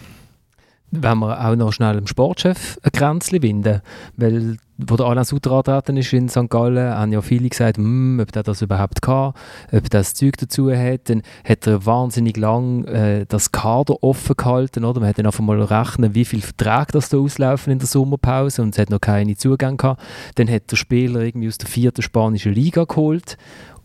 [0.90, 3.82] wenn wir auch noch schnell dem Sportchef ein Kränzchen winden,
[4.16, 6.48] weil wo der Alain Sutter angetreten ist in St.
[6.48, 9.32] Gallen, haben ja viele gesagt, hm, ob der das überhaupt kann,
[9.72, 11.10] ob er das Zeug dazu hat.
[11.10, 15.00] Dann hat er wahnsinnig lang äh, das Kader offen gehalten, oder?
[15.00, 18.62] Man hat dann einfach mal rechnen, wie viele Verträge das da auslaufen in der Sommerpause
[18.62, 20.00] und es hat noch keine Zugänge gehabt.
[20.36, 23.36] Dann hat der Spieler irgendwie aus der vierten spanischen Liga geholt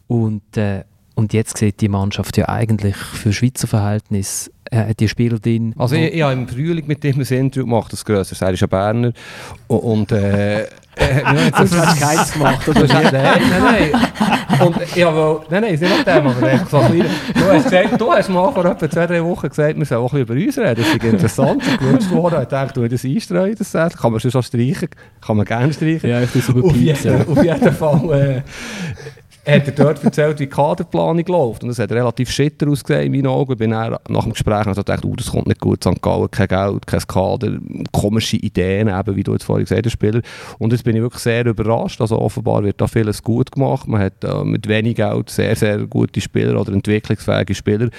[0.07, 0.83] und äh,
[1.15, 5.73] und jetzt sieht die Mannschaft ja eigentlich für Schweizer Verhältnisse äh, die Spieler drin.
[5.77, 8.45] Also ich, ich habe im Frühling mit ihm ein Interview gemacht, das grösser.
[8.45, 9.13] Er ist ein Berner.
[9.67, 10.63] Und, und äh,
[10.95, 12.87] äh, also, du hast keins gemacht, oder?
[12.87, 13.91] nein, nein, nein.
[14.59, 16.99] Und ich habe, nein, nein, ist nicht nach dem, aber so ein
[17.33, 20.13] du, hast gesagt, du hast mal vor etwa zwei, drei Wochen gesagt, wir sollen auch
[20.13, 20.75] ein bisschen über uns reden.
[20.75, 21.63] Das ist interessant.
[21.65, 22.41] Ich gewünscht worden.
[22.43, 23.97] Ich dachte, du das einstreuen, das Set.
[23.97, 24.89] Kann man schon streichen.
[25.25, 26.09] Kann man gerne streichen.
[26.09, 27.25] Ja, ich tue es über Pizza.
[27.27, 28.11] Auf jeden Fall...
[28.11, 28.41] Äh,
[29.45, 31.63] hat er dort erzählt, wie die Kaderplanung läuft.
[31.63, 33.57] Und es hat relativ schitter ausgesehen in meinen Augen.
[33.57, 36.01] Bin nach dem Gespräch also gedacht, oh, das kommt nicht gut, St.
[36.01, 37.57] Gallen, kein Geld, kein Kader,
[37.91, 40.21] komische Ideen, eben, wie du jetzt vorhin gesagt hast, Spieler.
[40.59, 41.99] Und jetzt bin ich wirklich sehr überrascht.
[41.99, 43.87] Also offenbar wird da vieles gut gemacht.
[43.87, 47.89] Man hat äh, mit wenig Geld sehr, sehr gute Spieler oder entwicklungsfähige Spieler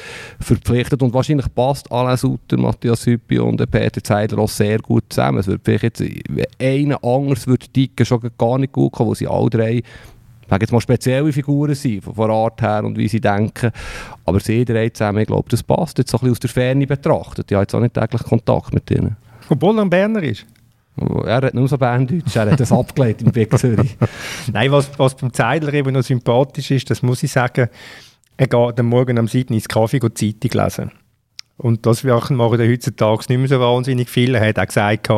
[0.40, 1.02] verpflichtet.
[1.02, 5.38] Und wahrscheinlich passt Alain Sutter, Matthias Hüppi und Peter Zeidler auch sehr gut zusammen.
[5.38, 6.02] Es wird vielleicht jetzt,
[6.58, 9.82] einer anders würde Dicke schon gar nicht gut kommen, wo sie alle drei
[10.48, 13.70] sage jetzt mal spezielle Figuren sind, von, der Art her und wie sie denken.
[14.24, 16.86] Aber sie drei zusammen, ich glaube, das passt jetzt so ein bisschen aus der Ferne
[16.86, 17.50] betrachtet.
[17.50, 19.16] Ich habe jetzt auch nicht täglich Kontakt mit ihnen.
[19.48, 20.46] Obwohl er ein Berner ist?
[21.24, 23.96] Er hat nur so Berndeutsch, er hat das abgelegt im Zürich.
[24.52, 27.68] Nein, was, was beim Zeidler eben noch sympathisch ist, das muss ich sagen,
[28.36, 29.54] er geht am Morgen am 7.
[29.54, 30.90] ins Kaffee und Zeitung lesen.
[31.56, 32.36] Und das machen
[32.68, 34.34] heutzutage nicht mehr so wahnsinnig viel.
[34.34, 35.08] Er hat auch gesagt,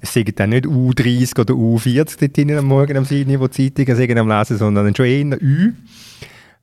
[0.00, 3.40] es seien dann nicht U30 oder U40 dort am Morgen am 7.
[3.40, 5.72] wo die Zeitungen am Lesen, sondern schon eher Ü.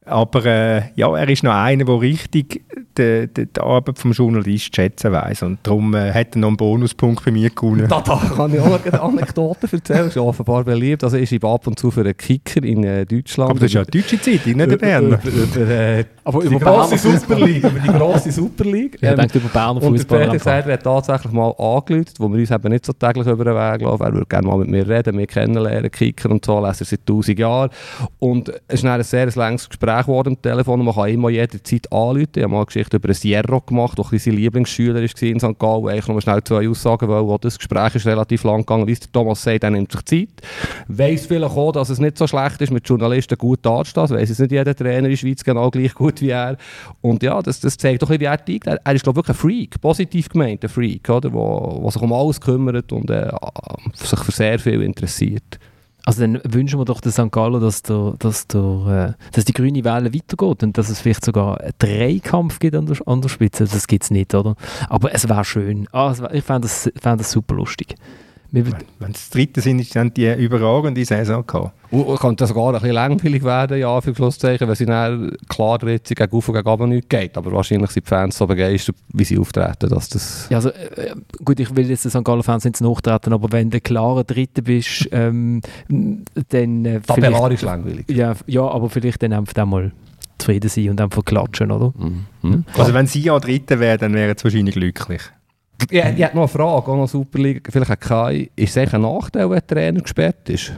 [0.07, 2.63] Aber äh, ja, er ist noch einer, der richtig
[2.97, 6.57] die, die, die Arbeit des Journalisten schätzen weiß und darum äh, hat er noch einen
[6.57, 7.87] Bonuspunkt bei mir gewonnen.
[7.87, 10.07] Da, da kann ich auch eine Anekdote erzählen.
[10.07, 11.03] Ist offenbar beliebt.
[11.03, 13.51] Also ich schreibe ab und zu für einen Kicker in äh, Deutschland.
[13.51, 15.19] Aber das ist ja eine deutsche Zeitung, nicht der Berner.
[15.23, 17.63] Über, über, äh, aber über die grosse Super League.
[17.63, 18.97] über die grosse Super League.
[19.01, 20.21] Ja, ähm, denkt über Berner Fußball.
[20.21, 23.27] Und der Peter Seider hat tatsächlich mal angelötet, wo wir uns eben nicht so täglich
[23.27, 24.03] über den Weg laufen.
[24.03, 27.37] Er würde gerne mal mit mir reden, mich kennenlernen, Kicker und so, lesen seit tausend
[27.39, 27.69] Jahren.
[28.19, 30.83] Und es ist ein sehr langes Gespräch geworden am Telefon.
[30.83, 32.27] Man kann immer jederzeit anrufen.
[32.35, 35.59] Ich habe mal eine Geschichte über Sierra gemacht, der sein Lieblingsschüler war in St.
[35.59, 37.47] Gallen, eigentlich noch schnell zwei Aussagen wollte.
[37.47, 38.87] Das Gespräch ist relativ lang gegangen.
[38.87, 40.29] Wie es Thomas sagt, er nimmt sich Zeit.
[40.87, 44.07] Weiss vielleicht auch, dass es nicht so schlecht ist, mit Journalisten gut dazustehen.
[44.07, 46.57] Das weiss es nicht jeder Trainer in der Schweiz genau gleich gut wie er.
[47.01, 48.67] Und ja, das, das zeigt doch, wie er tickt.
[48.67, 51.31] Er, er ist, glaube ich, wirklich ein Freak, positiv gemeint, ein Freak, oder?
[51.33, 53.29] Wo sich um alles kümmert und äh,
[53.93, 55.59] sich für sehr viel interessiert.
[56.07, 57.29] Also dann wünschen wir doch der St.
[57.33, 61.25] Gallen, dass, der, dass, der, äh, dass die grüne Welle weitergeht und dass es vielleicht
[61.25, 63.65] sogar einen Dreikampf gibt an der, an der Spitze.
[63.65, 64.55] Das gibt es nicht, oder?
[64.87, 65.85] Aber es wäre schön.
[65.91, 67.95] Ah, wär, ich fände das, fänd das super lustig.
[68.51, 71.73] Wenn, wenn es Dritte sind, ist dann die überragende Saison gehabt.
[71.89, 75.81] Und könnte das sogar ein bisschen langweilig werden, ja, für Schlusszeichen, wenn sie dann klar
[75.87, 77.37] jetzt gegen Auf und gegen Runter nicht geht.
[77.37, 80.47] Aber wahrscheinlich sind die Fans so begeistert, wie sie auftreten, dass das...
[80.49, 82.23] Ja, also, äh, gut, ich will jetzt den St.
[82.23, 86.85] Gallen-Fans nicht nachtreten, aber wenn du klarer Dritter bist, ähm, dann...
[86.85, 88.05] Äh, Tabellarisch langweilig.
[88.09, 89.91] Ja, ja, aber vielleicht dann einfach mal
[90.37, 91.93] zufrieden sein und einfach klatschen, oder?
[91.97, 92.65] Mhm.
[92.77, 95.21] Also wenn sie ja Dritter wären, dann wären sie wahrscheinlich glücklich.
[95.91, 98.49] Ja, ich habe noch eine Frage, auch noch Superliga, vielleicht auch Kai.
[98.55, 100.73] Ist es ein Nachteil, wenn der Trainer gesperrt ist?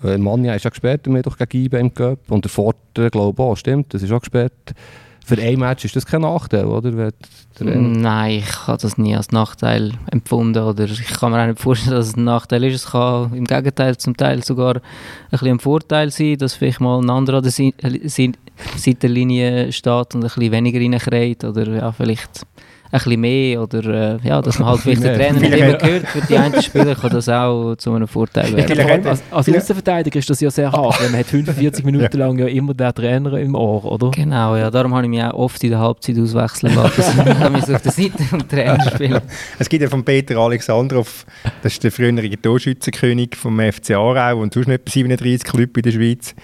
[0.00, 3.42] Weil Manja ist ja gesperrt, wir doch gegen IBE im Cup und der Vorder glaube
[3.42, 4.74] ich auch, stimmt, das ist auch gesperrt.
[5.24, 7.10] Für ein Match ist das kein Nachteil, oder?
[7.58, 11.96] Nein, ich habe das nie als Nachteil empfunden oder ich kann mir auch nicht vorstellen,
[11.96, 12.74] dass es ein Nachteil ist.
[12.74, 14.82] Es kann im Gegenteil zum Teil sogar ein
[15.30, 17.52] bisschen ein Vorteil sein, dass vielleicht mal ein anderer an der
[18.76, 22.44] Seitenlinie steht und ein bisschen weniger reinkriegt oder ja, vielleicht
[22.98, 26.08] bisschen mehr oder äh, ja, dass man halt vielleicht den Trainer nicht immer gehört.
[26.08, 29.06] Für die einen Spieler kann das auch zu einem Vorteil werden.
[29.06, 32.46] Als, als Außenverteidiger ist das ja sehr hart, weil man hat 45 Minuten lang ja
[32.46, 34.10] immer den Trainer im Ohr, oder?
[34.10, 37.74] Genau, ja, darum habe ich mich auch oft in der Halbzeit auswechseln lassen, damit ich
[37.74, 39.22] auf der Seite vom Trainer spiele.
[39.58, 41.26] Es gibt ja von Peter Alexandrov,
[41.62, 45.92] das ist der frühere Torschützenkönig vom FC Aarau und sonst etwa 37 Club in der
[45.92, 46.34] Schweiz,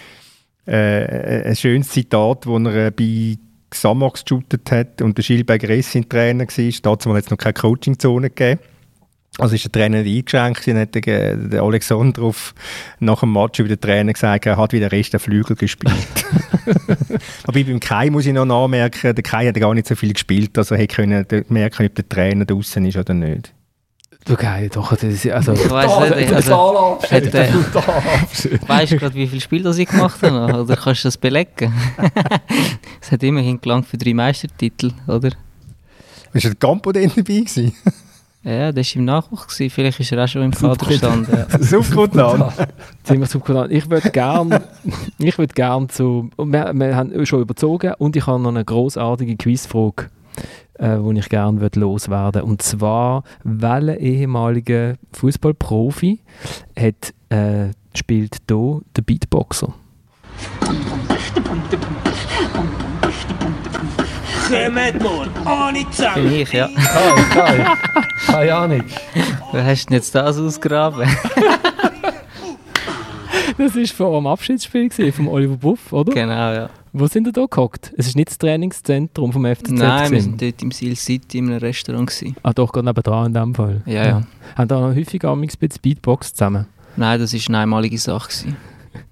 [0.67, 3.37] äh, ein schönes Zitat, wo er äh, bei
[3.71, 6.73] Xamax geshootet hat und der Schilberger Ressin Trainer war.
[6.83, 8.61] Dazu hat es noch keine Coaching-Zone gegeben.
[9.39, 12.53] Also ist der Trainer eingeschränkt und hat der, der Alexandrov
[12.99, 15.95] nach dem Match über den Trainer gesagt, er hat wie der Rest der Flügel gespielt.
[17.45, 20.59] Aber beim Kai muss ich noch nachmerken, der Kai hat gar nicht so viel gespielt,
[20.59, 23.55] also er konnte merken, ob der Trainer draußen ist oder nicht.
[24.29, 25.53] Okay, doch, das ist, also...
[25.53, 26.99] Ich weiss nicht, also...
[27.11, 27.49] Hat, äh,
[28.67, 30.61] weißt du gerade, wie viel Spiel das ich gemacht habe?
[30.63, 31.73] Oder kannst du das belegen?
[33.01, 35.31] Es hat immerhin gelangt für drei Meistertitel, oder?
[36.33, 37.75] Ist der Campo denn dabei gewesen?
[38.43, 39.55] Ja, der war im Nachwuchs.
[39.55, 39.71] Gewesen.
[39.71, 41.47] Vielleicht ist er auch schon im Kader gestanden.
[41.51, 41.59] Ja.
[41.59, 42.53] Subkutan.
[43.03, 43.71] Ziemlich subkutan.
[43.71, 44.63] Ich würde gerne
[45.19, 46.31] würd gern zu...
[46.39, 50.07] Wir, wir haben schon überzogen und ich habe noch eine grossartige Quizfrage
[50.81, 56.21] äh, die ich gerne loswerden Und zwar, welcher ehemalige Fußballprofi
[56.79, 59.75] hat, äh, spielt hier der Beatboxer?
[64.49, 64.93] Kommt mal,
[65.93, 66.25] zusammen!
[66.25, 66.69] Bin ich, ja.
[66.69, 67.67] Kai, Kai.
[68.27, 68.85] Keine Ahnung.
[69.53, 71.09] Wer hast denn jetzt das ausgraben?
[73.61, 76.13] das war vor dem Abschiedsspiel vom Oliver Buff, oder?
[76.13, 76.71] Genau, ja.
[76.93, 77.93] Wo sind ihr da gehockt?
[77.97, 79.71] Es ist nicht das Trainingszentrum vom FCZ?
[79.71, 82.09] Nein, wir waren dort im Seal City in einem Restaurant.
[82.11, 82.37] Gewesen.
[82.43, 83.83] Ah, doch, gerade nebenan in dem Fall?
[83.87, 84.23] Ja, ja.
[84.57, 86.67] Haben da noch häufig ein bisschen Beatbox zusammen?
[86.97, 88.57] Nein, das war eine einmalige Sache.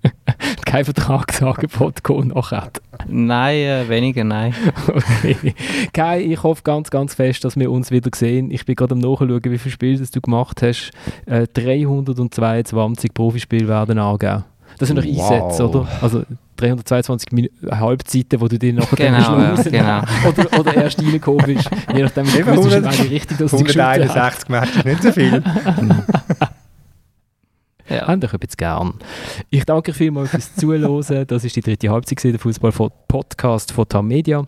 [0.64, 2.82] Kein Vertragsangebot noch hat?
[3.08, 4.54] Nein, äh, weniger, nein.
[4.88, 5.54] okay.
[5.92, 8.50] Kai, ich hoffe ganz, ganz fest, dass wir uns wieder sehen.
[8.50, 10.90] Ich bin gerade am Nachschauen, wie viele Spiele das du gemacht hast.
[11.26, 14.44] Äh, 322 Profispiele werden angegeben.
[14.78, 15.30] Das sind noch wow.
[15.30, 15.88] Einsätze, oder?
[16.00, 16.22] Also
[16.56, 20.02] 322 Min Halbzeiten, wo du dir nachher genau, ja, genau.
[20.28, 21.70] oder, oder erst reingekommen bist.
[21.94, 25.42] Je nachdem, wie du richtig, dass 161 Matches ist nicht so viel.
[27.88, 28.06] Ja.
[28.06, 28.94] Haben ich jetzt gern.
[29.50, 31.26] Ich danke vielmals fürs Zuhören.
[31.26, 34.44] Das ist die dritte Halbzeit der Fußball-Podcast von TAM Media.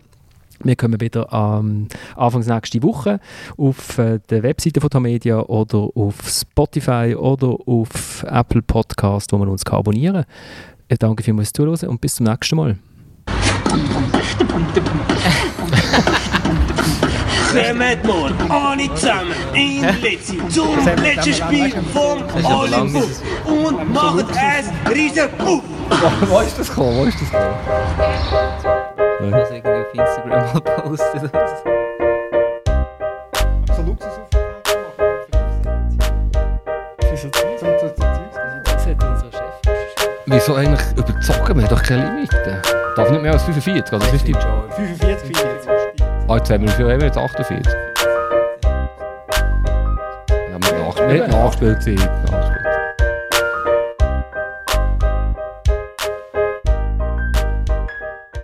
[0.63, 3.19] Wir kommen wieder am Anfang nächste Woche
[3.57, 9.49] auf äh, der Webseite von Tamedia oder auf Spotify oder auf Apple Podcast, wo man
[9.49, 10.25] uns kann abonnieren kann.
[10.87, 12.77] Ich danke vielmals fürs Zuhören und bis zum nächsten Mal.
[17.51, 25.29] Kommt morgen alle zusammen in Litzi zum letzten Spiel vom Olympus und macht ein riesen
[25.37, 25.61] Puff!
[26.29, 26.97] Wo ist das gekommen?
[26.97, 27.55] Wo ist das gekommen?
[29.19, 31.31] Ich habe irgendwie auf Instagram mal gepostet.
[33.75, 34.41] So Luxusaufgaben
[40.25, 41.55] Wieso eigentlich überzogen?
[41.55, 42.61] Wir haben doch keine Limite.
[42.95, 44.05] Darf nicht mehr als 45, oder?
[44.05, 44.45] 45,
[44.75, 45.10] 45.
[46.31, 47.17] Ah, jetzt haben wir, viel haben wir jetzt?
[47.17, 47.73] 48?
[50.31, 51.97] Ja, mit, Nach mit Nachspielzeit.
[51.99, 52.60] Nachspielzeit.